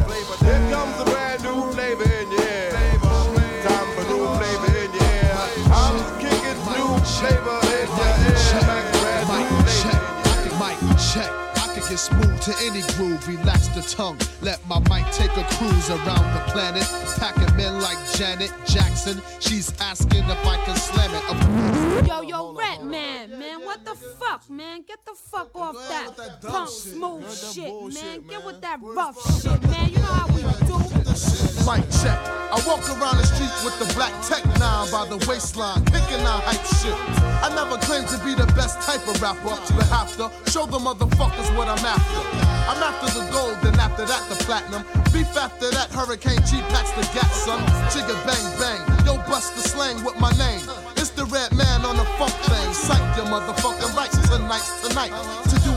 can 11.95 11.97
smooth 11.97 12.41
to 12.41 12.53
any 12.63 12.81
groove. 12.93 13.27
Relax 13.27 13.67
the 13.69 13.81
tongue, 13.81 14.17
let 14.41 14.59
my 14.67 14.79
mic 14.89 15.05
take 15.13 15.31
a 15.37 15.43
cruise 15.55 15.89
around 15.89 16.33
the 16.33 16.43
planet. 16.51 16.83
Packing 17.17 17.55
men 17.55 17.81
like 17.81 17.97
Janet 18.13 18.51
Jackson, 18.65 19.21
she's 19.39 19.73
asking 19.79 20.23
if 20.23 20.45
I 20.45 20.57
can 20.65 20.75
slam 20.75 21.11
it. 21.13 22.07
Yo, 22.07 22.21
yo, 22.21 22.53
Rat 22.53 22.83
Man, 22.83 23.39
man, 23.39 23.61
what 23.63 23.85
the 23.85 23.95
fuck, 23.95 24.49
man? 24.49 24.83
Get 24.87 25.05
the 25.05 25.15
fuck 25.15 25.55
off 25.55 25.75
that, 25.89 26.17
that 26.17 26.41
punk 26.41 26.69
shit. 26.69 26.93
smooth 26.93 27.29
shit, 27.29 27.53
shit, 27.53 27.93
man. 27.93 28.21
Get 28.27 28.45
with 28.45 28.61
that 28.61 28.79
rough 28.81 29.41
shit, 29.41 29.61
man. 29.63 29.89
You 29.89 29.97
know 29.97 30.03
how 30.03 30.27
we 30.27 30.41
do. 30.41 31.54
Light 31.65 31.89
check. 31.97 32.21
I 32.53 32.61
walk 32.69 32.85
around 32.93 33.17
the 33.17 33.25
streets 33.25 33.65
with 33.65 33.73
the 33.81 33.89
black 33.97 34.13
tech 34.21 34.45
now 34.61 34.85
by 34.93 35.09
the 35.09 35.17
waistline, 35.25 35.81
kicking 35.89 36.21
out 36.21 36.45
hype 36.45 36.61
shit. 36.77 36.93
I 37.41 37.49
never 37.57 37.81
claim 37.81 38.05
to 38.05 38.17
be 38.21 38.37
the 38.37 38.45
best 38.53 38.77
type 38.85 39.01
of 39.09 39.17
rapper, 39.17 39.57
but 39.73 39.89
have 39.89 40.13
to 40.21 40.29
show 40.53 40.69
the 40.69 40.77
motherfuckers 40.77 41.49
what 41.57 41.65
I'm 41.65 41.81
after. 41.81 42.21
I'm 42.69 42.77
after 42.85 43.09
the 43.17 43.25
gold, 43.33 43.57
then 43.65 43.73
after 43.81 44.05
that 44.05 44.21
the 44.29 44.37
platinum. 44.45 44.85
Beef 45.09 45.33
after 45.33 45.73
that, 45.73 45.89
Hurricane 45.89 46.45
G 46.45 46.61
packs 46.69 46.93
the 46.93 47.01
gas, 47.17 47.33
son. 47.33 47.57
Jigga 47.89 48.13
bang 48.29 48.45
bang, 48.61 48.81
yo 49.01 49.17
bust 49.25 49.57
the 49.57 49.65
slang 49.65 49.97
with 50.05 50.21
my 50.21 50.29
name. 50.37 50.61
It's 51.01 51.09
the 51.17 51.25
red 51.25 51.49
man 51.57 51.81
on 51.81 51.97
the 51.97 52.05
funk 52.21 52.37
thing. 52.45 52.69
Psych 52.77 53.01
your 53.17 53.25
motherfucking 53.25 53.89
rights 53.97 54.21
tonight's 54.29 54.69
tonight. 54.85 55.09
tonight 55.09 55.54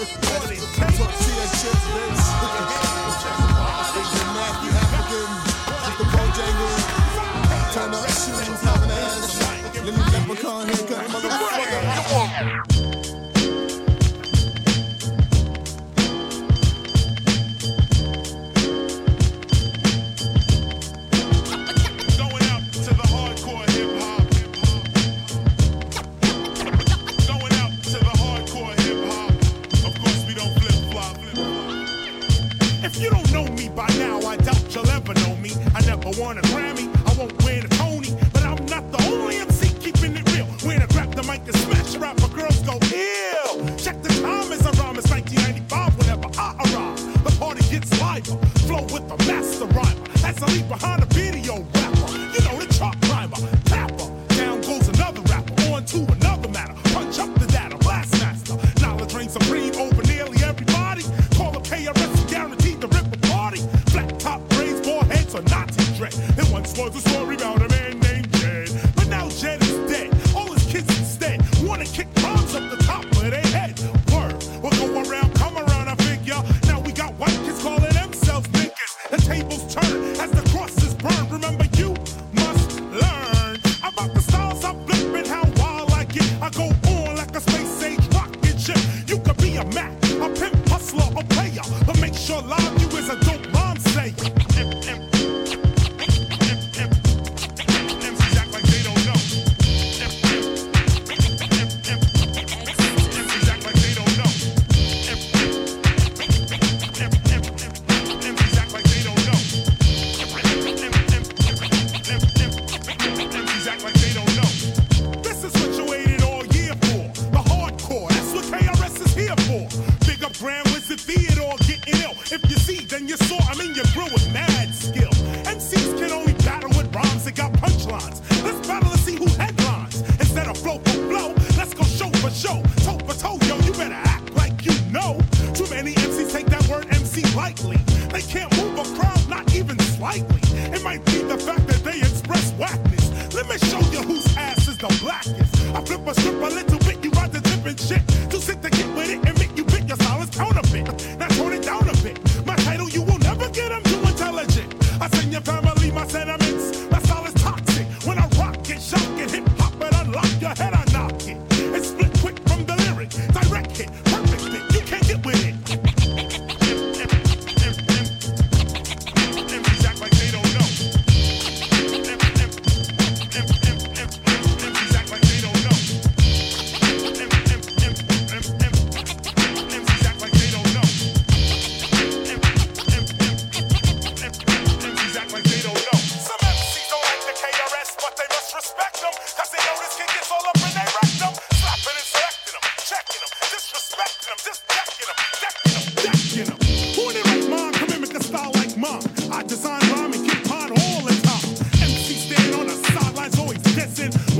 Tortilla 0.00 1.46
chips, 1.60 1.84
baby. 1.92 2.19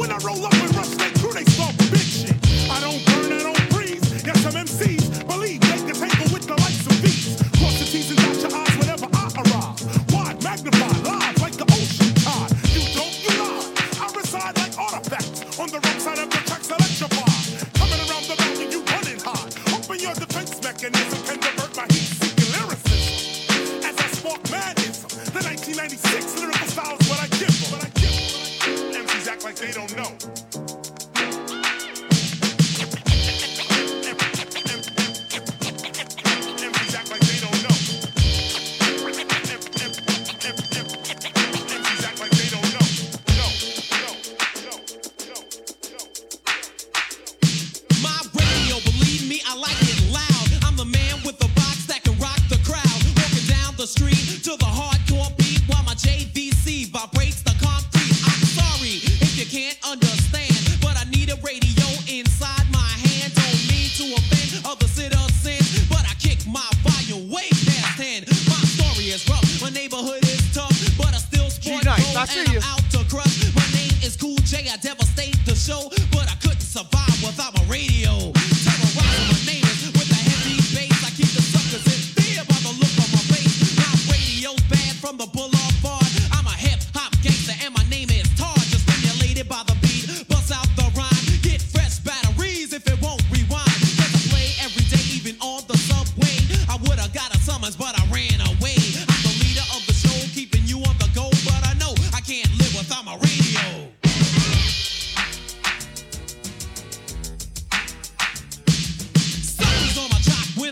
When 0.00 0.10
I 0.10 0.16
roll 0.24 0.46
up 0.46 0.52
with 0.54 0.78
respect. 0.78 1.09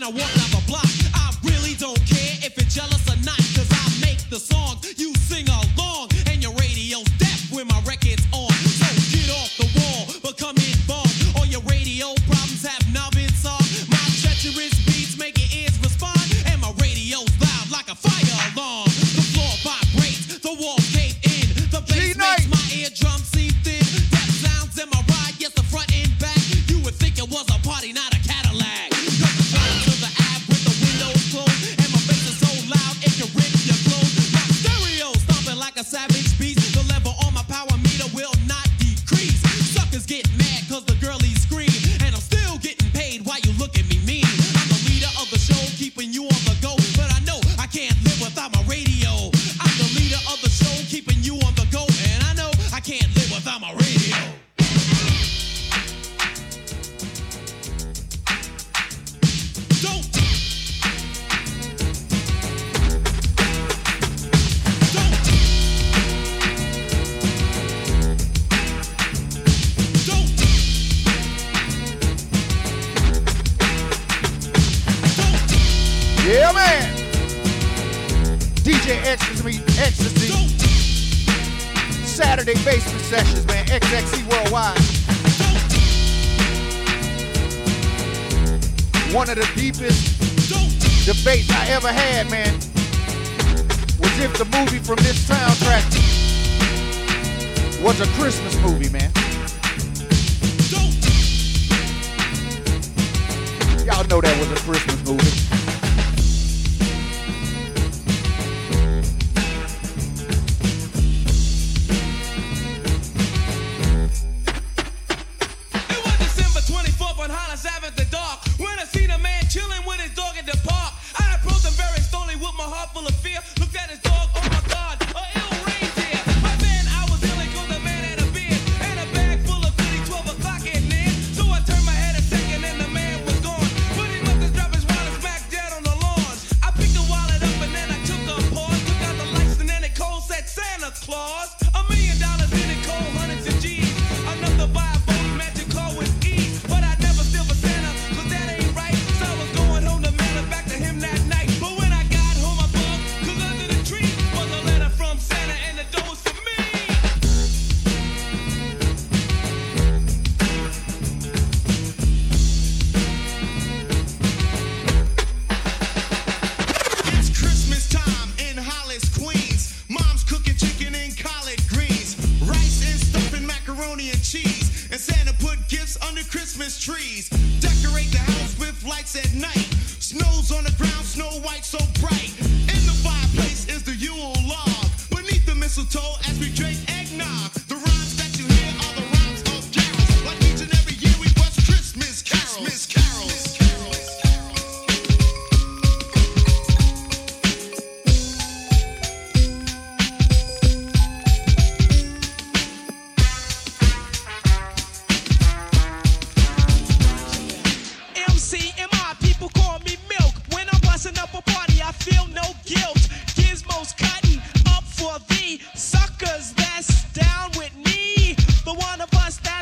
I 0.09 0.11
walk 0.11 0.33
down 0.33 0.49
the 0.49 0.63
block. 0.65 0.89
I 1.13 1.29
really 1.43 1.75
don't 1.75 2.01
care 2.09 2.41
if 2.41 2.57
you're 2.57 2.65
jealous 2.65 3.05
or 3.05 3.21
not, 3.21 3.37
cause 3.53 3.69
I 3.69 3.85
make 4.01 4.17
the 4.31 4.39
songs, 4.39 4.97
you 4.97 5.13
sing 5.29 5.45
along, 5.47 6.09
and 6.25 6.41
your 6.41 6.51
radio's 6.53 7.05
deaf 7.21 7.51
when 7.53 7.67
my 7.67 7.79
record 7.85 8.08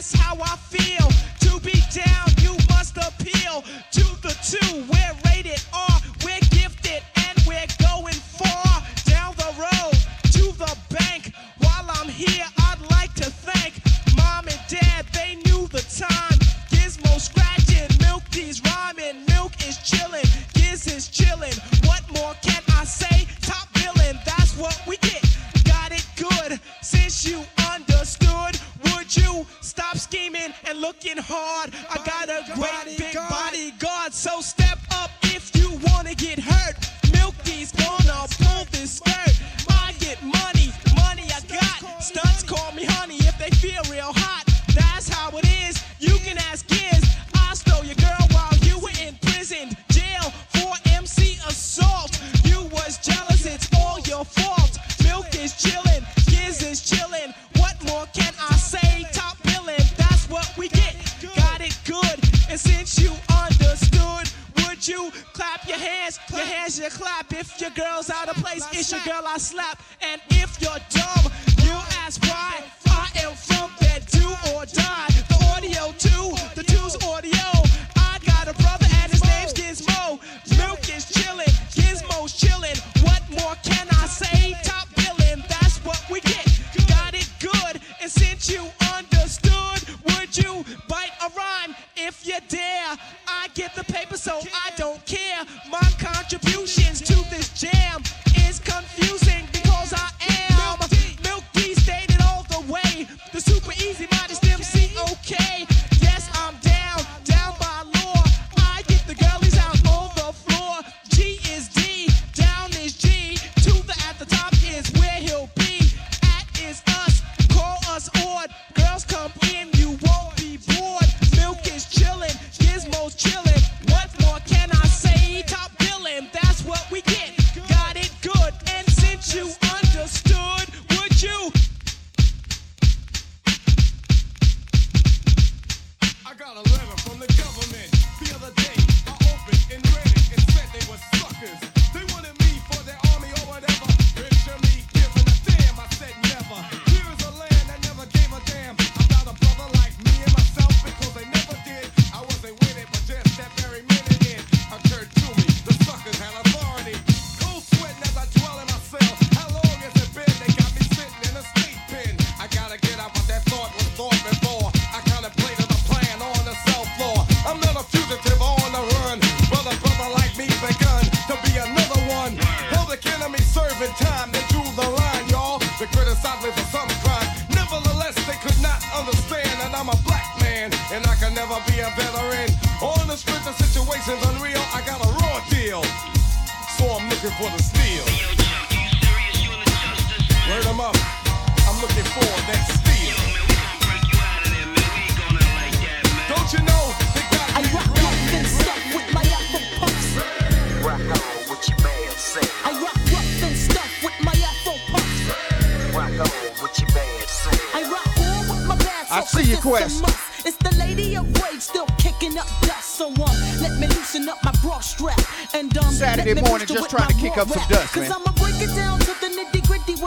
that's 0.10 0.22
how 0.22 0.38
I 0.42 0.56
feel. 0.56 0.97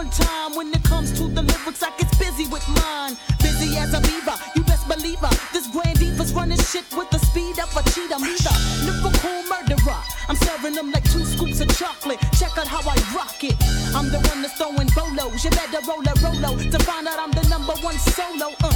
different 0.00 0.28
time. 0.28 0.54
When 0.56 0.72
it 0.72 0.82
comes 0.84 1.12
to 1.18 1.28
the 1.28 1.42
lyrics, 1.42 1.82
I 1.82 1.90
get 1.98 2.10
busy 2.18 2.46
with 2.48 2.66
mine. 2.68 3.16
Busy 3.40 3.76
as 3.76 3.92
a 3.92 4.00
beaver, 4.00 4.36
you 4.56 4.62
best 4.64 4.88
believe 4.88 5.18
her. 5.18 5.30
This 5.52 5.66
grand 5.68 5.98
diva's 5.98 6.32
running 6.32 6.58
shit 6.58 6.84
with 6.96 7.10
the 7.10 7.18
speed 7.18 7.58
of 7.58 7.70
a 7.76 7.82
cheetah. 7.90 8.18
Me 8.18 8.34
the 8.36 8.54
lyrical 8.86 9.42
murderer. 9.48 10.00
I'm 10.28 10.36
serving 10.36 10.74
them 10.74 10.90
like 10.90 11.04
two 11.10 11.24
scoops 11.24 11.60
of 11.60 11.68
chocolate. 11.76 12.20
Check 12.38 12.56
out 12.56 12.66
how 12.66 12.80
I 12.88 12.96
rock 13.14 13.42
it. 13.42 13.56
I'm 13.94 14.08
the 14.10 14.20
one 14.30 14.42
that's 14.42 14.56
throwing 14.56 14.88
bolos. 14.94 15.44
You 15.44 15.50
better 15.50 15.80
roll 15.86 16.04
a 16.06 16.14
rolo 16.22 16.56
to 16.58 16.78
find 16.84 17.06
out 17.08 17.18
I'm 17.18 17.32
the 17.32 17.46
number 17.48 17.74
one 17.82 17.98
solo. 17.98 18.54
Uh, 18.62 18.70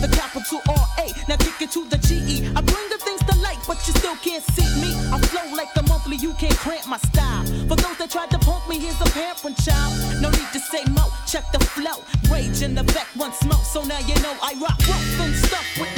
the 0.00 0.08
capital 0.12 0.60
R-A. 0.68 1.06
Now 1.28 1.36
kick 1.36 1.62
it 1.62 1.70
to 1.72 1.84
the 1.88 1.98
G-E. 1.98 2.52
I 2.54 2.60
bring 2.60 2.88
the 2.90 2.98
things 3.02 3.22
to 3.26 3.34
light, 3.40 3.58
but 3.66 3.78
you 3.86 3.94
still 3.94 4.16
can't 4.16 4.44
see 4.54 4.68
me. 4.80 4.94
I 5.10 5.18
flow 5.18 5.56
like 5.56 5.72
the 5.74 5.82
monthly. 5.84 6.16
You 6.16 6.34
can't 6.34 6.56
cramp 6.56 6.86
my 6.86 6.98
style. 6.98 7.47
For 7.68 7.76
those 7.76 7.98
that 7.98 8.10
tried 8.10 8.30
to 8.30 8.38
punk 8.38 8.66
me, 8.66 8.78
here's 8.78 8.98
a 8.98 9.10
parent 9.12 9.58
child. 9.60 9.92
No 10.22 10.30
need 10.30 10.48
to 10.54 10.58
say 10.58 10.84
mo, 10.88 11.04
check 11.26 11.44
the 11.52 11.60
flow. 11.60 12.00
Rage 12.32 12.62
in 12.62 12.74
the 12.74 12.82
back 12.96 13.08
once 13.14 13.44
more, 13.44 13.60
so 13.60 13.84
now 13.84 13.98
you 13.98 14.14
know 14.22 14.34
I 14.42 14.54
rock 14.56 14.80
rough 14.88 15.20
and 15.20 15.34
stuff 15.36 15.66
with 15.78 15.92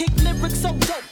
kick 0.00 0.22
lyrics 0.24 0.62
so 0.62 0.72
dope. 0.72 1.09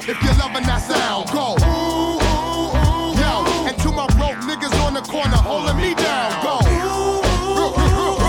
If 0.00 0.22
you're 0.22 0.34
loving 0.34 0.62
that 0.64 0.82
sound, 0.82 1.30
go. 1.32 1.56
Ooh, 1.64 2.20
ooh, 2.20 2.70
ooh, 2.76 3.14
yo, 3.18 3.44
and 3.66 3.76
to 3.82 3.90
my 3.90 4.06
broke 4.18 4.38
niggas 4.44 4.74
on 4.84 4.94
the 4.94 5.00
corner 5.00 5.36
holding 5.36 5.76
me 5.76 5.94
down, 5.94 6.42
go. 6.42 6.60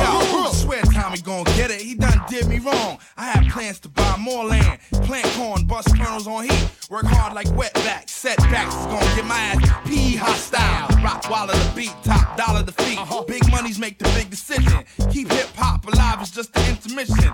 Yo, 0.02 0.52
swear 0.52 0.82
Tommy 0.84 1.20
gon' 1.20 1.44
get 1.56 1.72
it. 1.72 1.82
He 1.82 1.96
done 1.96 2.22
did 2.30 2.48
me 2.48 2.60
wrong. 2.60 2.98
I 3.16 3.26
had 3.30 3.52
plans 3.52 3.80
to 3.82 3.90
buy 3.90 4.18
more 4.18 4.46
land, 4.46 4.80
plant 5.04 5.26
corn, 5.36 5.66
bust 5.66 5.96
kernels 5.96 6.28
on 6.28 6.46
heat. 6.46 6.70
Work 6.90 7.06
hard 7.06 7.34
like 7.34 7.48
wetbacks, 7.48 8.10
setbacks 8.10 8.74
is 8.74 8.86
gonna 8.86 9.16
get 9.16 9.26
my 9.26 9.38
ass 9.38 9.88
pee 9.88 10.16
hostile. 10.16 11.04
Rock 11.04 11.30
wall 11.30 11.50
of 11.50 11.56
the 11.56 11.72
beat, 11.76 11.94
top 12.04 12.38
dollar 12.38 12.64
the 12.64 12.72
feet. 12.72 12.98
Uh-huh. 12.98 13.24
Big 13.28 13.50
monies 13.52 13.78
make 13.78 13.98
the 13.98 14.06
big 14.16 14.30
decision. 14.30 14.84
Keep 15.12 15.32
hip 15.32 15.50
hop 15.56 15.86
alive 15.86 16.22
is 16.22 16.32
just 16.32 16.54
the 16.54 16.70
intermission. 16.70 17.34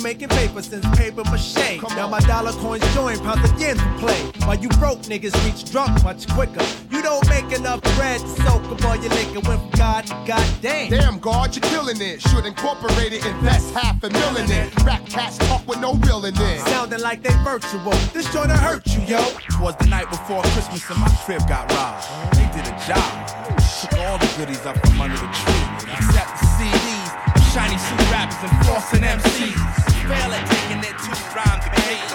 making 0.00 0.28
paper 0.28 0.62
since 0.62 0.84
paper 0.96 1.22
mache. 1.24 1.78
Come 1.80 1.94
now 1.96 2.08
my 2.08 2.20
dollar 2.20 2.52
coins 2.52 2.84
join 2.94 3.18
pounds 3.20 3.48
of 3.48 3.60
yen 3.60 3.76
play. 3.98 4.20
While 4.46 4.58
you 4.58 4.68
broke 4.80 5.00
niggas 5.02 5.34
reach 5.44 5.70
drunk 5.70 6.02
much 6.04 6.28
quicker. 6.28 6.64
You 6.90 7.02
don't 7.02 7.26
make 7.28 7.52
enough 7.52 7.80
bread 7.96 8.20
to 8.20 8.28
soak 8.28 8.64
up 8.64 8.84
all 8.84 8.96
your 8.96 9.10
liquor 9.10 9.40
With 9.48 9.60
God, 9.76 10.08
God 10.26 10.46
damn. 10.60 10.90
Damn, 10.90 11.18
God, 11.18 11.54
you're 11.54 11.70
killing 11.70 12.00
it. 12.00 12.20
Should 12.22 12.46
incorporate 12.46 13.12
it, 13.12 13.24
invest 13.24 13.74
half 13.74 14.02
a 14.02 14.10
million 14.10 14.50
in. 14.50 14.70
Rap 14.84 15.04
cats 15.06 15.38
talk 15.38 15.66
with 15.66 15.80
no 15.80 15.94
real 15.94 16.24
in 16.24 16.34
it. 16.34 16.60
Sounding 16.68 17.00
like 17.00 17.22
they 17.22 17.34
virtual. 17.44 17.92
This 18.12 18.32
joint 18.32 18.50
hurt 18.50 18.86
you, 18.86 19.00
yo. 19.02 19.20
Was 19.60 19.76
the 19.76 19.86
night 19.86 20.08
before 20.10 20.42
Christmas 20.42 20.88
and 20.90 21.00
my 21.00 21.08
crib 21.24 21.46
got 21.48 21.70
robbed. 21.72 22.34
They 22.34 22.48
did 22.56 22.66
a 22.66 22.76
job. 22.86 23.58
Took 23.80 23.98
all 23.98 24.18
the 24.18 24.32
goodies 24.36 24.64
up 24.66 24.76
from 24.86 25.00
under 25.00 25.16
the 25.16 25.28
tree. 25.32 25.92
Except 25.92 26.47
and 28.42 28.52
flossing 28.64 29.04
MCs. 29.04 29.60
Fail 30.08 30.32
at 30.32 30.44
taking 30.48 30.82
it 30.84 30.96
to 30.96 31.12
rhyme 31.34 31.60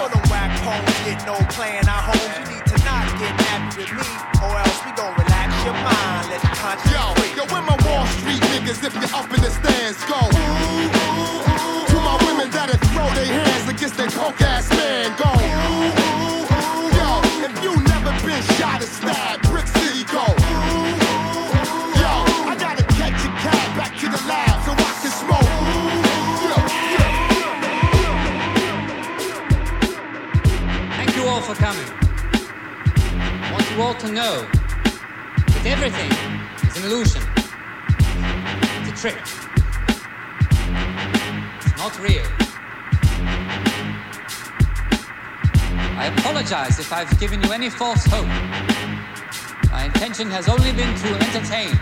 the 0.10 0.20
whack 0.30 0.52
homes 0.62 0.94
get 1.06 1.26
no. 1.26 1.38
You 1.38 2.44
need 2.50 2.66
to 2.66 2.78
not 2.84 3.08
get 3.20 3.34
happy 3.48 3.82
with 3.82 3.92
me, 3.94 4.10
or 4.42 4.54
else 4.58 4.80
we 4.86 4.92
gon' 4.94 5.14
relax 5.16 5.50
your 5.66 5.74
mind. 5.74 6.30
Let 6.30 6.44
Yo, 6.92 7.04
yo, 7.38 7.44
where 7.52 7.62
my 7.62 7.78
Wall 7.86 8.06
Street 8.08 8.42
niggas 8.52 8.84
if 8.84 8.94
you're 8.94 9.16
up 9.16 9.32
in 9.34 9.42
the 9.42 9.52
stands, 9.52 10.04
go. 10.06 10.20
Ooh, 10.20 10.42
ooh, 10.44 11.04
ooh, 11.04 11.86
to 11.88 11.96
my 11.96 12.16
women 12.26 12.50
that'll 12.52 12.78
throw 12.90 13.10
their 13.14 13.26
hands 13.26 13.70
against 13.70 13.98
their 13.98 14.10
coke 14.10 14.42
ass 14.42 14.70
man, 14.70 15.16
go. 15.18 16.03
you 33.76 33.82
all 33.82 33.96
to 33.96 34.12
know 34.12 34.46
that 35.48 35.66
everything 35.66 36.12
is 36.70 36.78
an 36.78 36.84
illusion. 36.84 37.24
It's 38.82 38.90
a 38.92 38.96
trick. 39.02 39.18
It's 41.58 41.78
not 41.78 42.00
real. 42.00 42.26
I 45.98 46.14
apologize 46.16 46.78
if 46.78 46.94
I've 46.94 47.20
given 47.20 47.42
you 47.42 47.52
any 47.52 47.70
false 47.70 48.06
hope. 48.06 48.28
My 49.72 49.86
intention 49.86 50.30
has 50.30 50.48
only 50.50 50.72
been 50.74 50.94
to 50.96 51.16
entertain, 51.16 51.74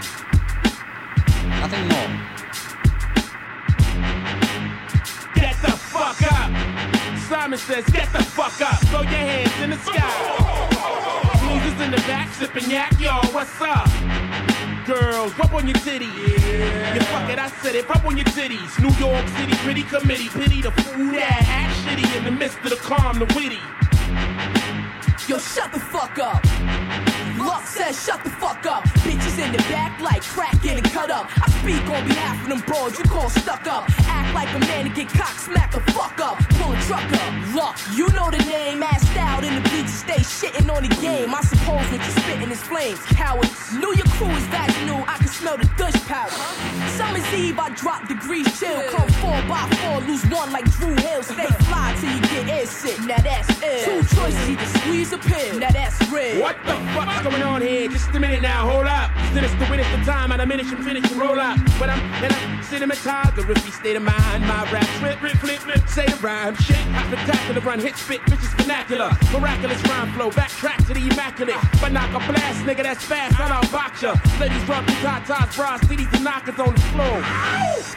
nothing 1.60 1.88
more. 1.92 2.10
Get 5.36 5.56
the 5.62 5.72
fuck 5.92 6.22
up! 6.32 6.52
Simon 7.28 7.60
says, 7.60 7.86
get 7.88 8.12
the 8.14 8.24
fuck 8.24 8.62
up! 8.62 8.80
Throw 8.88 9.02
your 9.02 9.10
hands 9.10 9.62
in 9.62 9.72
the 9.72 9.78
sky! 9.78 11.21
Losers 11.52 11.82
in 11.82 11.92
the 11.92 11.98
back 12.08 12.30
sipping 12.34 12.70
yak, 12.70 12.98
yo, 12.98 13.12
what's 13.34 13.60
up? 13.60 13.86
Girls, 14.86 15.38
rub 15.38 15.54
on 15.54 15.68
your 15.68 15.76
titties. 15.78 16.08
Yeah. 16.16 16.94
You 16.94 17.02
fuck 17.02 17.30
it, 17.30 17.38
I 17.40 17.50
said 17.62 17.76
it, 17.76 17.90
rub 17.90 18.06
on 18.06 18.16
your 18.16 18.26
titties. 18.28 18.80
New 18.80 18.94
York 19.06 19.28
City 19.36 19.54
pretty 19.58 19.84
committee, 19.84 20.30
pity 20.30 20.62
the 20.62 20.72
fool 20.72 21.12
that 21.12 21.44
act 21.48 21.76
shitty 21.84 22.18
in 22.18 22.24
the 22.24 22.32
midst 22.32 22.58
of 22.60 22.70
the 22.70 22.78
calm, 22.78 23.20
the 23.20 23.26
witty. 23.36 23.60
Yo, 25.28 25.38
shut 25.40 25.74
the 25.74 25.80
fuck 25.80 26.18
up. 26.20 26.42
Luck 27.38 27.66
says 27.68 28.02
shut 28.02 28.24
the 28.24 28.30
fuck 28.30 28.66
up. 28.66 28.86
Bitches 29.42 29.46
in 29.46 29.52
the 29.52 29.58
back 29.70 30.00
like 30.02 30.22
crack 30.24 30.62
getting 30.62 30.84
cut 30.84 31.12
up. 31.12 31.30
I 31.42 31.50
speak 31.62 31.84
on 31.90 32.08
behalf 32.08 32.42
of 32.44 32.50
them 32.50 32.60
broads 32.62 32.98
you 32.98 33.06
call 33.06 33.30
stuck 33.30 33.68
up. 33.68 33.86
Act 34.08 34.34
like 34.34 34.50
a 34.54 34.60
man 34.60 34.86
to 34.86 34.92
get 34.94 35.10
cock 35.10 35.38
smack 35.40 35.72
the 35.72 35.80
fuck 35.92 36.20
up. 36.20 36.38
Pull 36.58 36.74
a 36.74 36.82
truck 36.82 37.12
up. 37.14 37.56
Luck, 37.56 37.78
you 37.96 38.08
know 38.10 38.30
the 38.32 38.44
name. 38.50 38.82
Assed 38.82 39.18
out 39.18 39.44
in 39.44 39.56
the 39.56 39.62
bleachers, 39.70 39.94
stay 39.94 40.22
shitting 40.22 40.74
on 40.74 40.84
the 40.84 40.96
game. 41.02 41.34
I 41.34 41.42
suppose 41.42 41.86
what 41.92 42.02
you 42.06 42.12
spitting 42.22 42.52
is 42.52 42.62
flames. 42.62 43.00
Cowards. 43.08 43.74
Knew 43.74 43.94
your 43.94 44.08
crew 44.18 44.30
is 44.30 44.46
vaginal. 44.48 45.04
I 45.08 45.18
can 45.18 45.28
smell 45.28 45.58
the 45.58 45.70
Dutch 45.78 45.96
powder. 46.08 46.32
Summer's 46.98 47.34
Eve, 47.34 47.60
I 47.60 47.70
drop 47.76 48.08
degrees 48.08 48.48
chill. 48.60 48.82
Come 48.90 49.10
four 49.22 49.40
by 49.48 49.68
four, 49.82 50.02
lose 50.02 50.24
one 50.28 50.52
like 50.52 50.66
Drew 50.78 50.96
Hill. 50.96 51.24
Stay 51.24 51.46
fly 51.68 51.96
till 52.00 52.14
you 52.14 52.22
get 52.22 52.50
air 52.50 52.66
sick. 52.66 53.00
Now 53.06 53.18
that's 53.18 53.50
ill. 53.62 54.02
Two 54.02 54.16
choices, 54.16 54.50
either 54.50 54.66
squeeze 54.66 55.14
a 55.14 55.18
pill. 55.18 55.60
Now 55.60 55.72
that's 55.72 55.98
red. 56.12 56.40
What 56.42 56.58
the 56.66 56.76
fuck's 56.94 57.22
going 57.24 57.44
on 57.44 57.62
here? 57.62 57.90
Just 57.90 58.10
a 58.10 58.20
minute 58.20 58.42
now, 58.42 58.70
hold 58.70 58.88
up. 58.88 59.10
Finish 59.34 59.52
the 59.52 59.68
win 59.72 59.80
at 59.80 59.98
the 59.98 60.04
time, 60.04 60.32
I 60.34 60.38
diminish 60.38 60.72
and 60.74 60.84
finish 60.84 61.10
and 61.10 61.20
roll 61.20 61.40
out. 61.40 61.58
But 61.80 61.90
I'm 61.90 62.02
in 62.24 62.32
a 62.32 62.62
cinematography 62.68 63.72
state 63.72 63.96
of 63.96 64.04
mind. 64.04 64.46
My 64.46 64.70
rap 64.72 64.84
flip, 65.00 65.22
rip, 65.22 65.38
flip, 65.38 65.60
flip, 65.60 65.88
say 65.88 66.06
a 66.06 66.16
rhyme. 66.18 66.56
Shit, 66.56 66.76
I 66.76 67.08
spectacular 67.08 67.62
run, 67.62 67.80
hit, 67.80 67.96
spit, 67.96 68.20
bitches 68.22 68.54
vernacular. 68.60 69.10
Miraculous 69.32 69.82
rhyme 69.88 70.12
flow, 70.14 70.32
backtrack 70.32 70.86
to 70.88 70.94
the 70.94 71.00
immaculate. 71.00 71.56
But 71.80 71.94
knock 71.94 72.10
a 72.10 72.20
blast, 72.28 72.66
nigga, 72.66 72.84
that's 72.84 73.06
fast, 73.06 73.40
I 73.40 73.48
don't 73.48 73.72
box 73.72 74.02
ya. 74.02 74.16
Ladies 74.40 74.68
rub 74.68 74.86
the 74.86 74.92
tatas, 75.00 75.56
bras, 75.56 75.80
titties, 75.82 76.14
and 76.14 76.24
knockers 76.26 76.60
on 76.60 76.74
the 76.76 76.82
floor. 76.92 77.24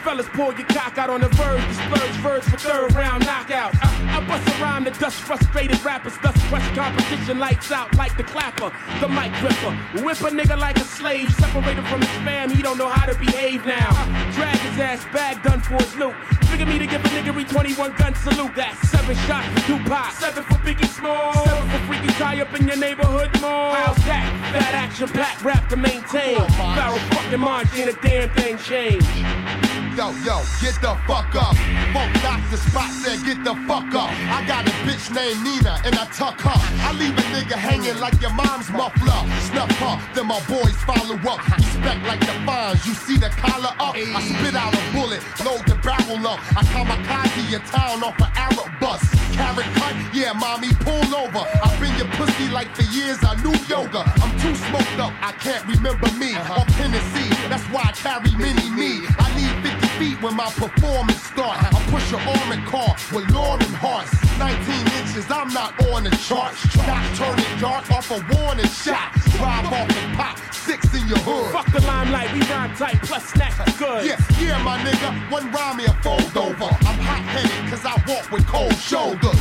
Fellas, 0.05 0.27
pull 0.29 0.53
your 0.53 0.67
cock 0.67 0.97
out 0.97 1.09
on 1.09 1.19
the 1.19 1.29
verge, 1.29 1.67
disperse 1.67 2.15
verse 2.17 2.47
for 2.47 2.57
third 2.57 2.93
round 2.95 3.25
knockout. 3.25 3.73
I, 3.81 4.17
I 4.17 4.27
bust 4.27 4.47
a 4.47 4.63
rhyme 4.63 4.85
to 4.85 4.91
dust 4.91 5.17
frustrated 5.21 5.83
rappers, 5.83 6.17
thus 6.23 6.37
crush 6.47 6.75
competition, 6.75 7.39
lights 7.39 7.71
out 7.71 7.93
like 7.97 8.15
the 8.15 8.23
clapper, 8.23 8.71
the 9.01 9.09
mic 9.09 9.33
gripper. 9.41 9.75
Whip 10.05 10.19
a 10.21 10.29
nigga 10.29 10.57
like 10.57 10.77
a 10.77 10.83
slave, 10.83 11.24
separated 11.33 11.85
from 11.87 12.01
his 12.01 12.09
fam, 12.23 12.49
he 12.49 12.61
don't 12.61 12.77
know 12.77 12.89
how 12.89 13.05
to 13.05 13.17
behave 13.17 13.65
now. 13.65 13.91
Drag 14.33 14.57
his 14.57 14.79
ass 14.79 15.05
back, 15.13 15.43
done 15.43 15.61
for 15.61 15.75
his 15.75 15.95
loot. 15.95 16.15
Figure 16.45 16.65
me 16.65 16.79
to 16.79 16.87
give 16.87 17.03
a 17.03 17.07
nigga 17.09 17.49
21 17.49 17.93
gun 17.93 18.15
salute. 18.15 18.55
That's 18.55 18.89
seven 18.89 19.15
shots 19.27 19.47
for 19.47 19.67
Tupac, 19.67 20.11
seven 20.13 20.43
for 20.43 20.55
Biggie 20.55 20.87
Small, 20.87 21.33
seven 21.45 21.69
for 21.69 21.87
Freaky 21.87 22.07
Tah 22.13 22.41
up 22.41 22.59
in 22.59 22.67
your 22.67 22.77
neighborhood 22.77 23.29
mall. 23.41 23.73
How's 23.73 23.97
that? 24.05 24.51
That 24.53 24.73
action 24.73 25.07
packed 25.09 25.43
rap 25.43 25.67
to 25.69 25.75
maintain. 25.75 26.37
Barrel 26.37 26.97
fucking 26.97 27.39
march, 27.39 27.67
ain't 27.75 27.89
a 27.89 27.99
damn 28.01 28.29
thing 28.29 28.57
changed. 28.57 29.74
Yo, 29.95 30.11
yo, 30.27 30.43
get 30.59 30.75
the 30.81 30.91
fuck 31.07 31.33
up. 31.35 31.55
Funk 31.95 32.11
Dr. 32.19 32.59
Spock 32.67 32.91
said, 32.99 33.23
get 33.23 33.41
the 33.45 33.55
fuck 33.65 33.87
up. 33.95 34.11
I 34.27 34.43
got 34.45 34.67
a 34.67 34.71
bitch 34.83 35.07
named 35.15 35.39
Nina 35.39 35.79
and 35.85 35.95
I 35.95 36.03
tuck 36.11 36.35
her. 36.41 36.59
I 36.83 36.91
leave 36.99 37.15
a 37.17 37.21
nigga 37.31 37.55
hanging 37.55 37.97
like 38.01 38.19
your 38.19 38.33
mom's 38.33 38.69
muffler. 38.71 39.23
Snuff 39.47 39.71
her, 39.79 39.95
then 40.13 40.27
my 40.27 40.41
boys 40.51 40.75
follow 40.83 41.15
up. 41.31 41.39
Respect 41.55 42.03
like 42.03 42.19
the 42.19 42.35
fines, 42.43 42.85
you 42.85 42.93
see 42.93 43.15
the 43.15 43.29
collar 43.39 43.71
up. 43.79 43.95
I 43.95 44.19
spit 44.19 44.55
out 44.55 44.75
a 44.75 44.83
bullet, 44.91 45.23
load 45.47 45.63
the 45.63 45.79
barrel 45.79 46.27
up. 46.27 46.43
I 46.51 46.63
kamikaze 46.75 47.49
your 47.49 47.63
town 47.71 48.03
off 48.03 48.19
an 48.19 48.31
Arab 48.35 48.67
bus. 48.81 48.99
Carrot 49.31 49.67
cut, 49.79 49.95
yeah, 50.13 50.33
mommy, 50.33 50.75
pull 50.83 51.15
over. 51.15 51.47
I've 51.63 51.79
been 51.79 51.95
your 51.95 52.11
pussy 52.19 52.49
like 52.49 52.67
for 52.75 52.83
years, 52.91 53.19
I 53.23 53.35
knew 53.43 53.55
yoga. 53.71 54.03
I'm 54.19 54.31
too 54.43 54.55
smoked 54.55 54.99
up, 54.99 55.13
I 55.23 55.31
can't 55.39 55.65
remember 55.67 56.11
me. 56.19 56.35
Uh-huh. 56.35 56.59
Or 56.59 56.65
Tennessee, 56.75 57.31
that's 57.47 57.63
why 57.71 57.87
I 57.87 57.91
carry 57.95 58.31
mini 58.35 58.69
me. 58.75 59.07
I 59.19 59.27
need 59.39 59.71
50 59.71 59.84
feet 59.97 60.21
when 60.21 60.35
my 60.35 60.49
performance 60.51 61.21
start. 61.23 61.57
I 61.63 61.79
push 61.91 62.11
an 62.11 62.19
armored 62.27 62.65
car 62.65 62.95
with 63.13 63.29
Lauren 63.31 63.73
Hearts. 63.79 64.11
19 64.37 64.59
inches, 64.99 65.25
I'm 65.31 65.51
not 65.53 65.71
on 65.87 66.03
the 66.03 66.11
charts. 66.27 66.59
Not 66.75 67.03
turning 67.15 67.59
dark 67.59 67.89
off 67.91 68.11
a 68.11 68.19
warning 68.35 68.67
shot. 68.67 69.13
Drive 69.39 69.67
off 69.71 69.89
and 69.89 70.17
pop, 70.17 70.37
six 70.53 70.93
in 70.93 71.07
your 71.07 71.19
hood. 71.19 71.51
Fuck 71.51 71.71
the 71.71 71.81
limelight, 71.87 72.33
we 72.33 72.41
rhyme 72.51 72.75
tight, 72.75 72.99
plus 73.03 73.25
snacks 73.31 73.59
are 73.59 73.73
good. 73.79 74.05
Yeah, 74.05 74.19
yeah, 74.39 74.63
my 74.63 74.77
nigga, 74.79 75.31
one 75.31 75.51
rhyme 75.51 75.77
me 75.77 75.85
a 75.85 75.93
fold 76.03 76.35
over. 76.35 76.71
I'm 76.87 76.99
hot 76.99 77.23
headed 77.31 77.71
cause 77.71 77.85
I 77.85 77.95
walk 78.07 78.31
with 78.31 78.45
cold 78.47 78.75
shoulders. 78.75 79.39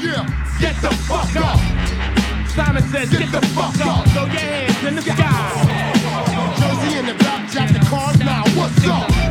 Yeah, 0.00 0.28
get 0.60 0.76
the 0.82 0.92
fuck 1.08 1.34
up. 1.36 1.58
Simon 2.52 2.82
says, 2.84 3.10
get, 3.10 3.32
the, 3.32 3.40
fuck 3.48 3.74
up. 3.84 4.06
Throw 4.10 4.26
your 4.26 4.44
hands 4.46 4.84
in 4.84 4.94
the 4.94 5.02
sky. 5.02 6.04
Jersey 6.60 6.98
in 6.98 7.06
the 7.06 7.14
rap 7.24 7.50
jacket 7.50 7.82
cars 7.86 8.18
now, 8.20 8.44
what's 8.54 8.86
up? 8.86 9.23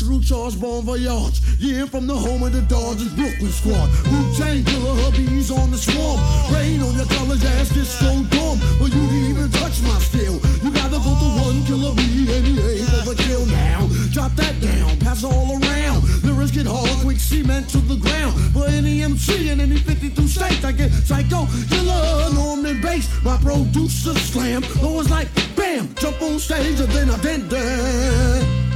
True 0.00 0.22
charge, 0.22 0.58
Bon 0.58 0.80
Voyage. 0.80 1.44
Yeah, 1.58 1.84
from 1.84 2.06
the 2.06 2.16
home 2.16 2.42
of 2.42 2.54
the 2.54 2.62
Dodgers, 2.62 3.12
Brooklyn 3.12 3.52
squad. 3.52 3.84
Wu 4.08 4.32
Tang 4.32 4.64
killer, 4.64 4.96
hubby's 5.04 5.50
on 5.50 5.70
the 5.70 5.76
swamp. 5.76 6.16
Rain 6.48 6.80
on 6.80 6.96
your 6.96 7.04
college 7.04 7.44
ass, 7.44 7.68
this 7.68 8.00
so 8.00 8.08
dumb. 8.32 8.56
But 8.80 8.96
you 8.96 9.04
didn't 9.12 9.28
even 9.28 9.50
touch 9.50 9.76
my 9.84 10.00
steel. 10.00 10.40
You 10.64 10.72
gotta 10.72 10.96
go 10.96 11.12
to 11.12 11.28
one 11.44 11.60
killer 11.68 11.92
bee 11.92 12.32
and 12.32 12.46
he 12.48 12.56
ain't 12.80 12.88
overkill 12.96 13.44
now. 13.52 13.92
Drop 14.08 14.32
that 14.40 14.58
down, 14.62 14.96
pass 15.00 15.22
all 15.22 15.60
around. 15.60 16.00
Lyrics 16.24 16.52
get 16.52 16.64
hard, 16.64 16.88
quick 17.04 17.20
cement 17.20 17.68
to 17.68 17.78
the 17.84 17.96
ground. 17.96 18.32
For 18.56 18.64
any 18.72 19.02
MC 19.02 19.50
in 19.50 19.60
any 19.60 19.76
52 19.76 20.16
states, 20.28 20.64
I 20.64 20.72
get 20.72 20.92
psycho 20.92 21.44
killer, 21.68 22.32
Norman 22.32 22.80
Bates, 22.80 23.06
My 23.22 23.36
producer 23.36 24.14
slam, 24.16 24.64
lowers 24.80 25.10
like 25.10 25.28
bam. 25.56 25.92
Jump 25.96 26.22
on 26.22 26.38
stage 26.38 26.80
and 26.80 26.88
then 26.88 27.10
I 27.10 27.18
bend 27.20 27.50
down. 27.50 28.69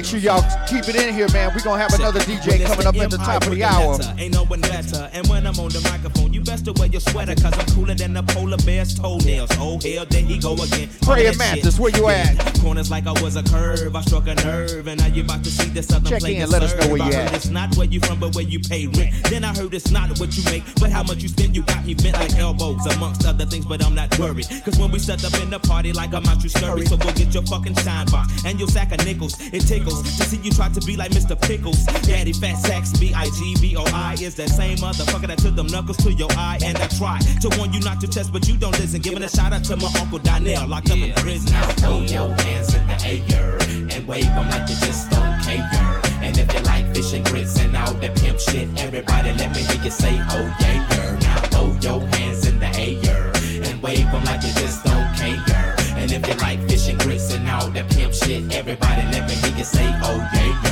Make 0.00 0.08
sure 0.08 0.18
y'all 0.18 0.66
keep 0.66 0.88
it 0.88 0.96
in 0.96 1.12
here, 1.12 1.28
man. 1.30 1.52
We're 1.54 1.60
gonna 1.60 1.82
have 1.82 1.92
another 1.92 2.20
DJ 2.20 2.64
coming 2.64 2.86
up 2.86 2.96
at 2.96 3.10
the 3.10 3.18
top 3.18 3.44
of 3.44 3.50
the 3.50 3.62
hour. 3.62 3.98
Ain't 4.18 4.32
no 4.32 4.44
one 4.44 4.62
better. 4.62 5.10
And 5.12 5.26
when 5.26 5.46
I'm 5.46 5.58
on 5.60 5.68
the 5.68 5.80
microphone, 5.82 6.32
you 6.32 6.40
best 6.40 6.64
to 6.64 6.72
wear 6.72 6.88
your 6.88 7.02
sweater, 7.02 7.34
cause 7.34 7.52
I'm 7.52 7.66
cooler 7.74 7.94
than 7.94 8.14
the 8.14 8.22
polar 8.22 8.56
bear's 8.64 8.94
toenails. 8.94 9.50
Oh 9.58 9.78
hell, 9.82 10.06
there 10.06 10.22
he 10.22 10.38
go 10.38 10.54
again. 10.54 10.88
Pray 11.02 11.24
All 11.24 11.28
and 11.28 11.38
Mantis, 11.38 11.78
where 11.78 11.90
you 11.90 12.08
at? 12.08 12.46
Corners 12.60 12.90
like 12.90 13.06
I 13.06 13.12
was 13.22 13.36
a 13.36 13.42
curve. 13.42 13.96
I 13.96 14.00
struck 14.02 14.26
a 14.26 14.34
nerve, 14.34 14.86
and 14.86 15.00
now 15.00 15.06
you 15.06 15.22
about 15.22 15.42
to 15.44 15.50
see 15.50 15.68
the 15.70 15.82
southern 15.82 16.10
Check 16.10 16.20
play 16.20 16.36
in, 16.36 16.42
and 16.42 16.52
let 16.52 16.62
us 16.62 16.74
know 16.76 16.92
where 16.92 16.98
you 16.98 17.04
heard 17.04 17.14
at. 17.14 17.34
It's 17.34 17.48
not 17.48 17.74
where 17.76 17.86
you 17.86 18.00
from, 18.00 18.20
but 18.20 18.34
where 18.34 18.44
you 18.44 18.60
pay 18.60 18.86
rent. 18.86 19.14
Then 19.30 19.44
I 19.44 19.54
heard 19.54 19.72
it's 19.72 19.90
not 19.90 20.18
what 20.18 20.36
you 20.36 20.44
make, 20.44 20.62
but 20.80 20.90
how 20.90 21.02
much 21.02 21.22
you 21.22 21.28
spend. 21.28 21.56
You 21.56 21.62
got 21.62 21.84
me 21.86 21.94
bent 21.94 22.14
like 22.14 22.34
elbows, 22.36 22.84
amongst 22.94 23.26
other 23.26 23.46
things, 23.46 23.64
but 23.64 23.84
I'm 23.84 23.94
not 23.94 24.16
worried. 24.18 24.46
Cause 24.64 24.78
when 24.78 24.90
we 24.90 24.98
set 24.98 25.24
up 25.24 25.34
in 25.40 25.50
the 25.50 25.58
party, 25.58 25.92
like 25.92 26.12
I'm 26.12 26.26
out, 26.26 26.42
you 26.42 26.48
scurry. 26.48 26.86
So 26.86 26.96
go 26.96 27.10
get 27.12 27.32
your 27.32 27.42
fucking 27.44 27.76
shine 27.76 28.06
box 28.06 28.44
and 28.44 28.58
your 28.58 28.68
sack 28.68 28.92
of 28.92 29.04
nickels. 29.06 29.40
It 29.52 29.60
tickles 29.60 30.02
to 30.18 30.24
see 30.24 30.38
you 30.38 30.50
try 30.50 30.68
to 30.68 30.80
be 30.82 30.96
like 30.96 31.12
Mr. 31.12 31.40
Pickles. 31.40 31.84
Daddy 32.04 32.32
Fat 32.32 32.56
Sacks, 32.56 32.92
B 32.98 33.12
I 33.14 33.26
G 33.38 33.56
B 33.60 33.76
O 33.76 33.84
I 33.94 34.16
is 34.20 34.34
that 34.36 34.50
same 34.50 34.76
motherfucker 34.78 35.28
that 35.28 35.38
took 35.38 35.56
them 35.56 35.66
knuckles 35.68 35.96
to 35.98 36.12
your 36.12 36.30
eye. 36.32 36.58
And 36.62 36.76
I 36.78 36.88
try 36.88 37.18
to 37.40 37.48
warn 37.58 37.72
you 37.72 37.80
not 37.80 38.00
to 38.02 38.08
test, 38.08 38.32
but 38.32 38.46
you 38.46 38.56
don't 38.56 38.78
listen. 38.78 39.00
Giving 39.00 39.22
a 39.22 39.28
shout 39.28 39.52
out 39.52 39.64
to 39.64 39.76
my 39.76 39.90
uncle 39.98 40.18
Donnell, 40.18 40.68
locked 40.68 40.90
up 40.90 40.98
in 40.98 41.12
prison. 41.14 41.52
Now 41.52 41.66
throw 41.80 42.00
your 42.00 42.28
hands 42.50 42.74
in 42.74 42.86
the 42.86 42.96
air 43.34 43.58
and 43.94 44.06
wave 44.06 44.30
them 44.36 44.48
like 44.50 44.68
you 44.68 44.76
just 44.86 45.10
don't 45.10 45.40
care. 45.42 46.00
And 46.22 46.36
if 46.36 46.52
you 46.52 46.60
like 46.72 46.86
fish 46.94 47.12
and 47.12 47.24
grits 47.24 47.58
and 47.60 47.76
all 47.76 47.94
that 47.94 48.16
pimp 48.20 48.38
shit, 48.40 48.68
everybody 48.84 49.32
let 49.40 49.54
me 49.54 49.62
hear 49.62 49.82
you 49.82 49.90
say, 49.90 50.14
oh 50.34 50.46
yeah, 50.60 50.76
yeah. 50.90 51.18
Now 51.24 51.38
throw 51.52 51.68
your 51.86 52.00
hands 52.14 52.46
in 52.46 52.58
the 52.58 52.70
air 52.86 53.32
and 53.66 53.82
wave 53.82 54.10
them 54.12 54.24
like 54.24 54.42
you 54.42 54.52
just 54.62 54.84
don't 54.84 55.10
care. 55.16 55.74
And 56.00 56.10
if 56.10 56.26
you 56.26 56.34
like 56.46 56.60
fish 56.68 56.88
and 56.88 56.98
grits 56.98 57.32
and 57.34 57.48
all 57.48 57.68
that 57.70 57.88
pimp 57.90 58.14
shit, 58.14 58.52
everybody 58.54 59.02
let 59.12 59.28
me 59.28 59.34
hear 59.34 59.56
you 59.56 59.64
say, 59.64 59.86
oh 60.02 60.18
yeah, 60.34 60.60
yeah. 60.64 60.69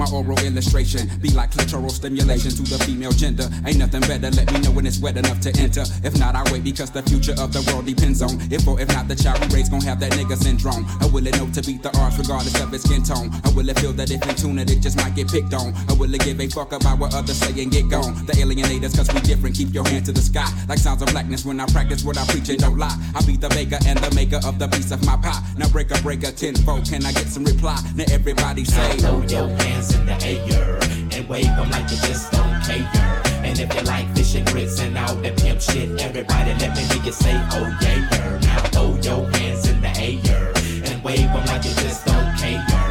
My 0.00 0.08
oral 0.16 0.40
illustration 0.40 1.12
be 1.20 1.28
like 1.36 1.50
clitoral 1.50 1.90
stimulation 1.90 2.52
to 2.52 2.62
the 2.62 2.82
female 2.88 3.12
gender. 3.12 3.44
Ain't 3.66 3.76
nothing 3.76 4.00
better, 4.00 4.32
let 4.32 4.50
me 4.50 4.60
know 4.60 4.70
when 4.72 4.86
it's 4.86 4.98
wet 4.98 5.18
enough 5.18 5.40
to 5.44 5.52
enter. 5.60 5.84
If 6.02 6.18
not, 6.18 6.34
I 6.34 6.40
wait 6.50 6.64
because 6.64 6.90
the 6.90 7.02
future 7.02 7.36
of 7.36 7.52
the 7.52 7.60
world 7.68 7.84
depends 7.84 8.22
on 8.22 8.40
if 8.50 8.66
or 8.66 8.80
if 8.80 8.88
not 8.88 9.08
the 9.08 9.14
child 9.14 9.44
we 9.44 9.60
raise 9.60 9.68
gon' 9.68 9.82
have 9.82 10.00
that 10.00 10.12
nigga 10.12 10.40
syndrome. 10.40 10.88
I 11.04 11.06
will 11.12 11.26
it 11.26 11.36
know 11.36 11.52
to 11.52 11.60
beat 11.60 11.82
the 11.82 11.92
odds 12.00 12.16
regardless 12.16 12.56
of 12.64 12.72
its 12.72 12.88
skin 12.88 13.02
tone? 13.04 13.28
I 13.44 13.52
will 13.52 13.68
it 13.68 13.78
feel 13.78 13.92
that 13.92 14.10
if 14.10 14.24
in 14.24 14.34
tune 14.36 14.58
it, 14.58 14.72
it 14.72 14.80
just 14.80 14.96
might 14.96 15.14
get 15.14 15.28
picked 15.28 15.52
on? 15.52 15.76
I 15.90 15.92
will 15.92 16.14
it 16.14 16.24
give 16.24 16.40
a 16.40 16.48
fuck 16.48 16.72
about 16.72 16.98
what 16.98 17.12
others 17.12 17.36
say 17.36 17.52
and 17.60 17.70
get 17.70 17.90
gone? 17.90 18.24
The 18.24 18.32
alienators, 18.40 18.96
cause 18.96 19.12
we 19.12 19.20
different, 19.20 19.54
keep 19.54 19.74
your 19.74 19.84
hand 19.84 20.06
to 20.06 20.12
the 20.12 20.24
sky. 20.24 20.48
Like 20.66 20.78
sounds 20.78 21.02
of 21.02 21.12
blackness 21.12 21.44
when 21.44 21.60
I 21.60 21.66
practice 21.66 22.04
what 22.04 22.16
I 22.16 22.24
preach 22.32 22.48
and 22.48 22.58
don't 22.58 22.78
lie. 22.78 22.96
I 23.14 23.20
be 23.28 23.36
the 23.36 23.50
baker 23.50 23.76
and 23.84 23.98
the 24.00 24.08
maker 24.16 24.40
of 24.48 24.58
the 24.58 24.68
piece 24.68 24.92
of 24.92 25.04
my 25.04 25.20
pie. 25.20 25.44
Now 25.58 25.68
break 25.68 25.90
a 25.90 26.00
breaker 26.00 26.32
tenfold, 26.32 26.88
can 26.88 27.04
I 27.04 27.12
get 27.12 27.28
some 27.28 27.44
reply? 27.44 27.76
Now 27.94 28.08
everybody 28.08 28.64
say, 28.64 28.96
your 29.28 29.48
hands 29.60 29.89
in 29.94 30.06
the 30.06 30.16
air 30.24 30.78
and 31.12 31.28
wave 31.28 31.44
them 31.56 31.70
like 31.70 31.90
you 31.90 31.96
just 32.08 32.32
don't 32.32 32.60
care. 32.62 33.22
And 33.44 33.58
if 33.58 33.74
you 33.74 33.82
like 33.82 34.08
fish 34.14 34.34
and 34.34 34.46
grits 34.46 34.80
and 34.80 34.96
all 34.98 35.14
that 35.16 35.36
pimp 35.38 35.60
shit, 35.60 36.00
everybody 36.00 36.52
let 36.54 36.76
me 36.76 36.82
hear 36.82 37.02
you 37.04 37.12
say, 37.12 37.34
oh 37.52 37.78
yeah, 37.82 38.08
yeah. 38.10 38.38
Now 38.42 38.62
throw 38.72 38.96
your 39.02 39.30
hands 39.30 39.68
in 39.68 39.80
the 39.80 39.92
air 39.98 40.52
and 40.90 41.02
wave 41.02 41.18
them 41.18 41.44
like 41.46 41.64
you 41.64 41.74
just 41.82 42.06
don't 42.06 42.36
care. 42.38 42.89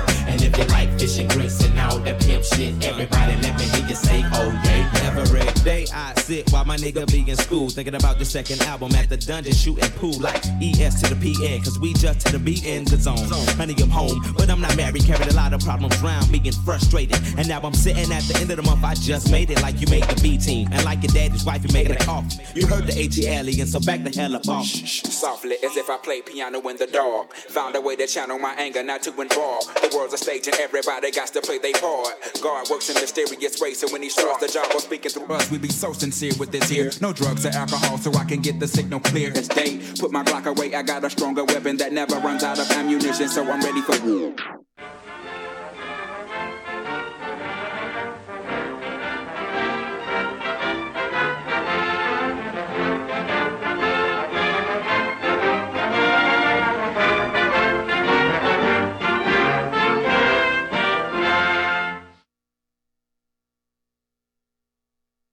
You 0.57 0.65
like 0.65 0.99
fish 0.99 1.19
and 1.19 1.29
grits 1.29 1.63
and 1.63 1.79
all 1.79 1.99
that 1.99 2.19
pimp 2.21 2.43
shit, 2.43 2.83
everybody 2.85 3.35
let 3.41 3.57
me 3.57 3.65
hear 3.65 3.87
you 3.87 3.95
say, 3.95 4.23
oh 4.33 4.51
yeah. 4.63 4.85
Every 5.09 5.63
day 5.63 5.85
I 5.93 6.13
sit 6.15 6.49
while 6.51 6.65
my 6.65 6.77
nigga 6.77 7.09
be 7.11 7.29
in 7.29 7.35
school, 7.37 7.69
thinking 7.69 7.95
about 7.95 8.19
the 8.19 8.25
second 8.25 8.61
album 8.63 8.93
at 8.95 9.09
the 9.09 9.17
dungeon, 9.17 9.53
shooting 9.53 9.89
pool 9.91 10.17
like 10.19 10.41
ES 10.61 11.01
to 11.01 11.13
the 11.13 11.15
PN, 11.15 11.63
cause 11.63 11.79
we 11.79 11.93
just 11.93 12.25
to 12.27 12.33
the 12.33 12.39
beat 12.39 12.65
in 12.65 12.85
the 12.85 12.97
zone. 12.97 13.17
Honey, 13.57 13.75
I'm 13.81 13.89
home, 13.89 14.21
but 14.37 14.49
I'm 14.49 14.61
not 14.61 14.75
married, 14.77 15.03
carried 15.03 15.27
a 15.27 15.35
lot 15.35 15.53
of 15.53 15.61
problems 15.61 15.97
round, 16.01 16.31
being 16.31 16.51
frustrated. 16.63 17.17
And 17.37 17.47
now 17.47 17.59
I'm 17.61 17.73
sitting 17.73 18.11
at 18.11 18.23
the 18.23 18.37
end 18.39 18.51
of 18.51 18.57
the 18.57 18.63
month, 18.63 18.83
I 18.83 18.93
just 18.95 19.31
made 19.31 19.49
it 19.49 19.61
like 19.61 19.81
you 19.81 19.87
made 19.87 20.03
the 20.03 20.19
B 20.21 20.37
team. 20.37 20.69
And 20.71 20.83
like 20.85 21.03
your 21.03 21.11
daddy's 21.11 21.43
wife, 21.45 21.63
you 21.63 21.73
making 21.73 21.95
a 21.95 21.99
coffee. 21.99 22.41
You 22.55 22.67
heard 22.67 22.87
the 22.87 23.03
AT 23.03 23.17
alien, 23.19 23.67
so 23.67 23.79
back 23.79 24.03
the 24.03 24.11
hell 24.11 24.35
up 24.35 24.47
off. 24.47 24.65
Softly, 24.67 25.57
as 25.63 25.75
if 25.75 25.89
I 25.89 25.97
play 25.97 26.21
piano 26.21 26.59
in 26.69 26.77
the 26.77 26.87
dark. 26.87 27.33
Found 27.49 27.75
a 27.75 27.81
way 27.81 27.95
to 27.97 28.07
channel 28.07 28.39
my 28.39 28.53
anger, 28.53 28.83
not 28.83 29.01
to 29.03 29.21
involve. 29.21 29.65
The 29.81 29.91
world's 29.95 30.13
a 30.13 30.17
stage 30.17 30.38
and 30.47 30.55
everybody 30.57 31.11
got 31.11 31.27
to 31.29 31.41
play 31.41 31.57
their 31.57 31.73
part. 31.73 32.15
God 32.41 32.69
works 32.69 32.89
in 32.89 32.95
mysterious 32.95 33.59
ways, 33.59 33.79
so 33.79 33.87
when 33.91 34.01
he 34.03 34.09
starts 34.09 34.45
the 34.45 34.51
job 34.51 34.73
of 34.75 34.81
speaking 34.81 35.11
through 35.11 35.33
us, 35.35 35.49
we 35.51 35.57
be 35.57 35.69
so 35.69 35.93
sincere 35.93 36.33
with 36.39 36.51
this 36.51 36.69
here. 36.69 36.91
No 37.01 37.13
drugs 37.13 37.45
or 37.45 37.49
alcohol, 37.49 37.97
so 37.97 38.13
I 38.13 38.23
can 38.23 38.41
get 38.41 38.59
the 38.59 38.67
signal 38.67 38.99
clear 38.99 39.31
as 39.35 39.47
day. 39.47 39.79
Put 39.99 40.11
my 40.11 40.23
Glock 40.23 40.45
away, 40.45 40.73
I 40.75 40.81
got 40.81 41.03
a 41.03 41.09
stronger 41.09 41.43
weapon 41.45 41.77
that 41.77 41.91
never 41.93 42.15
runs 42.19 42.43
out 42.43 42.59
of 42.59 42.69
ammunition, 42.71 43.27
so 43.27 43.43
I'm 43.43 43.61
ready 43.61 43.81
for 43.81 43.99
war. 44.05 44.35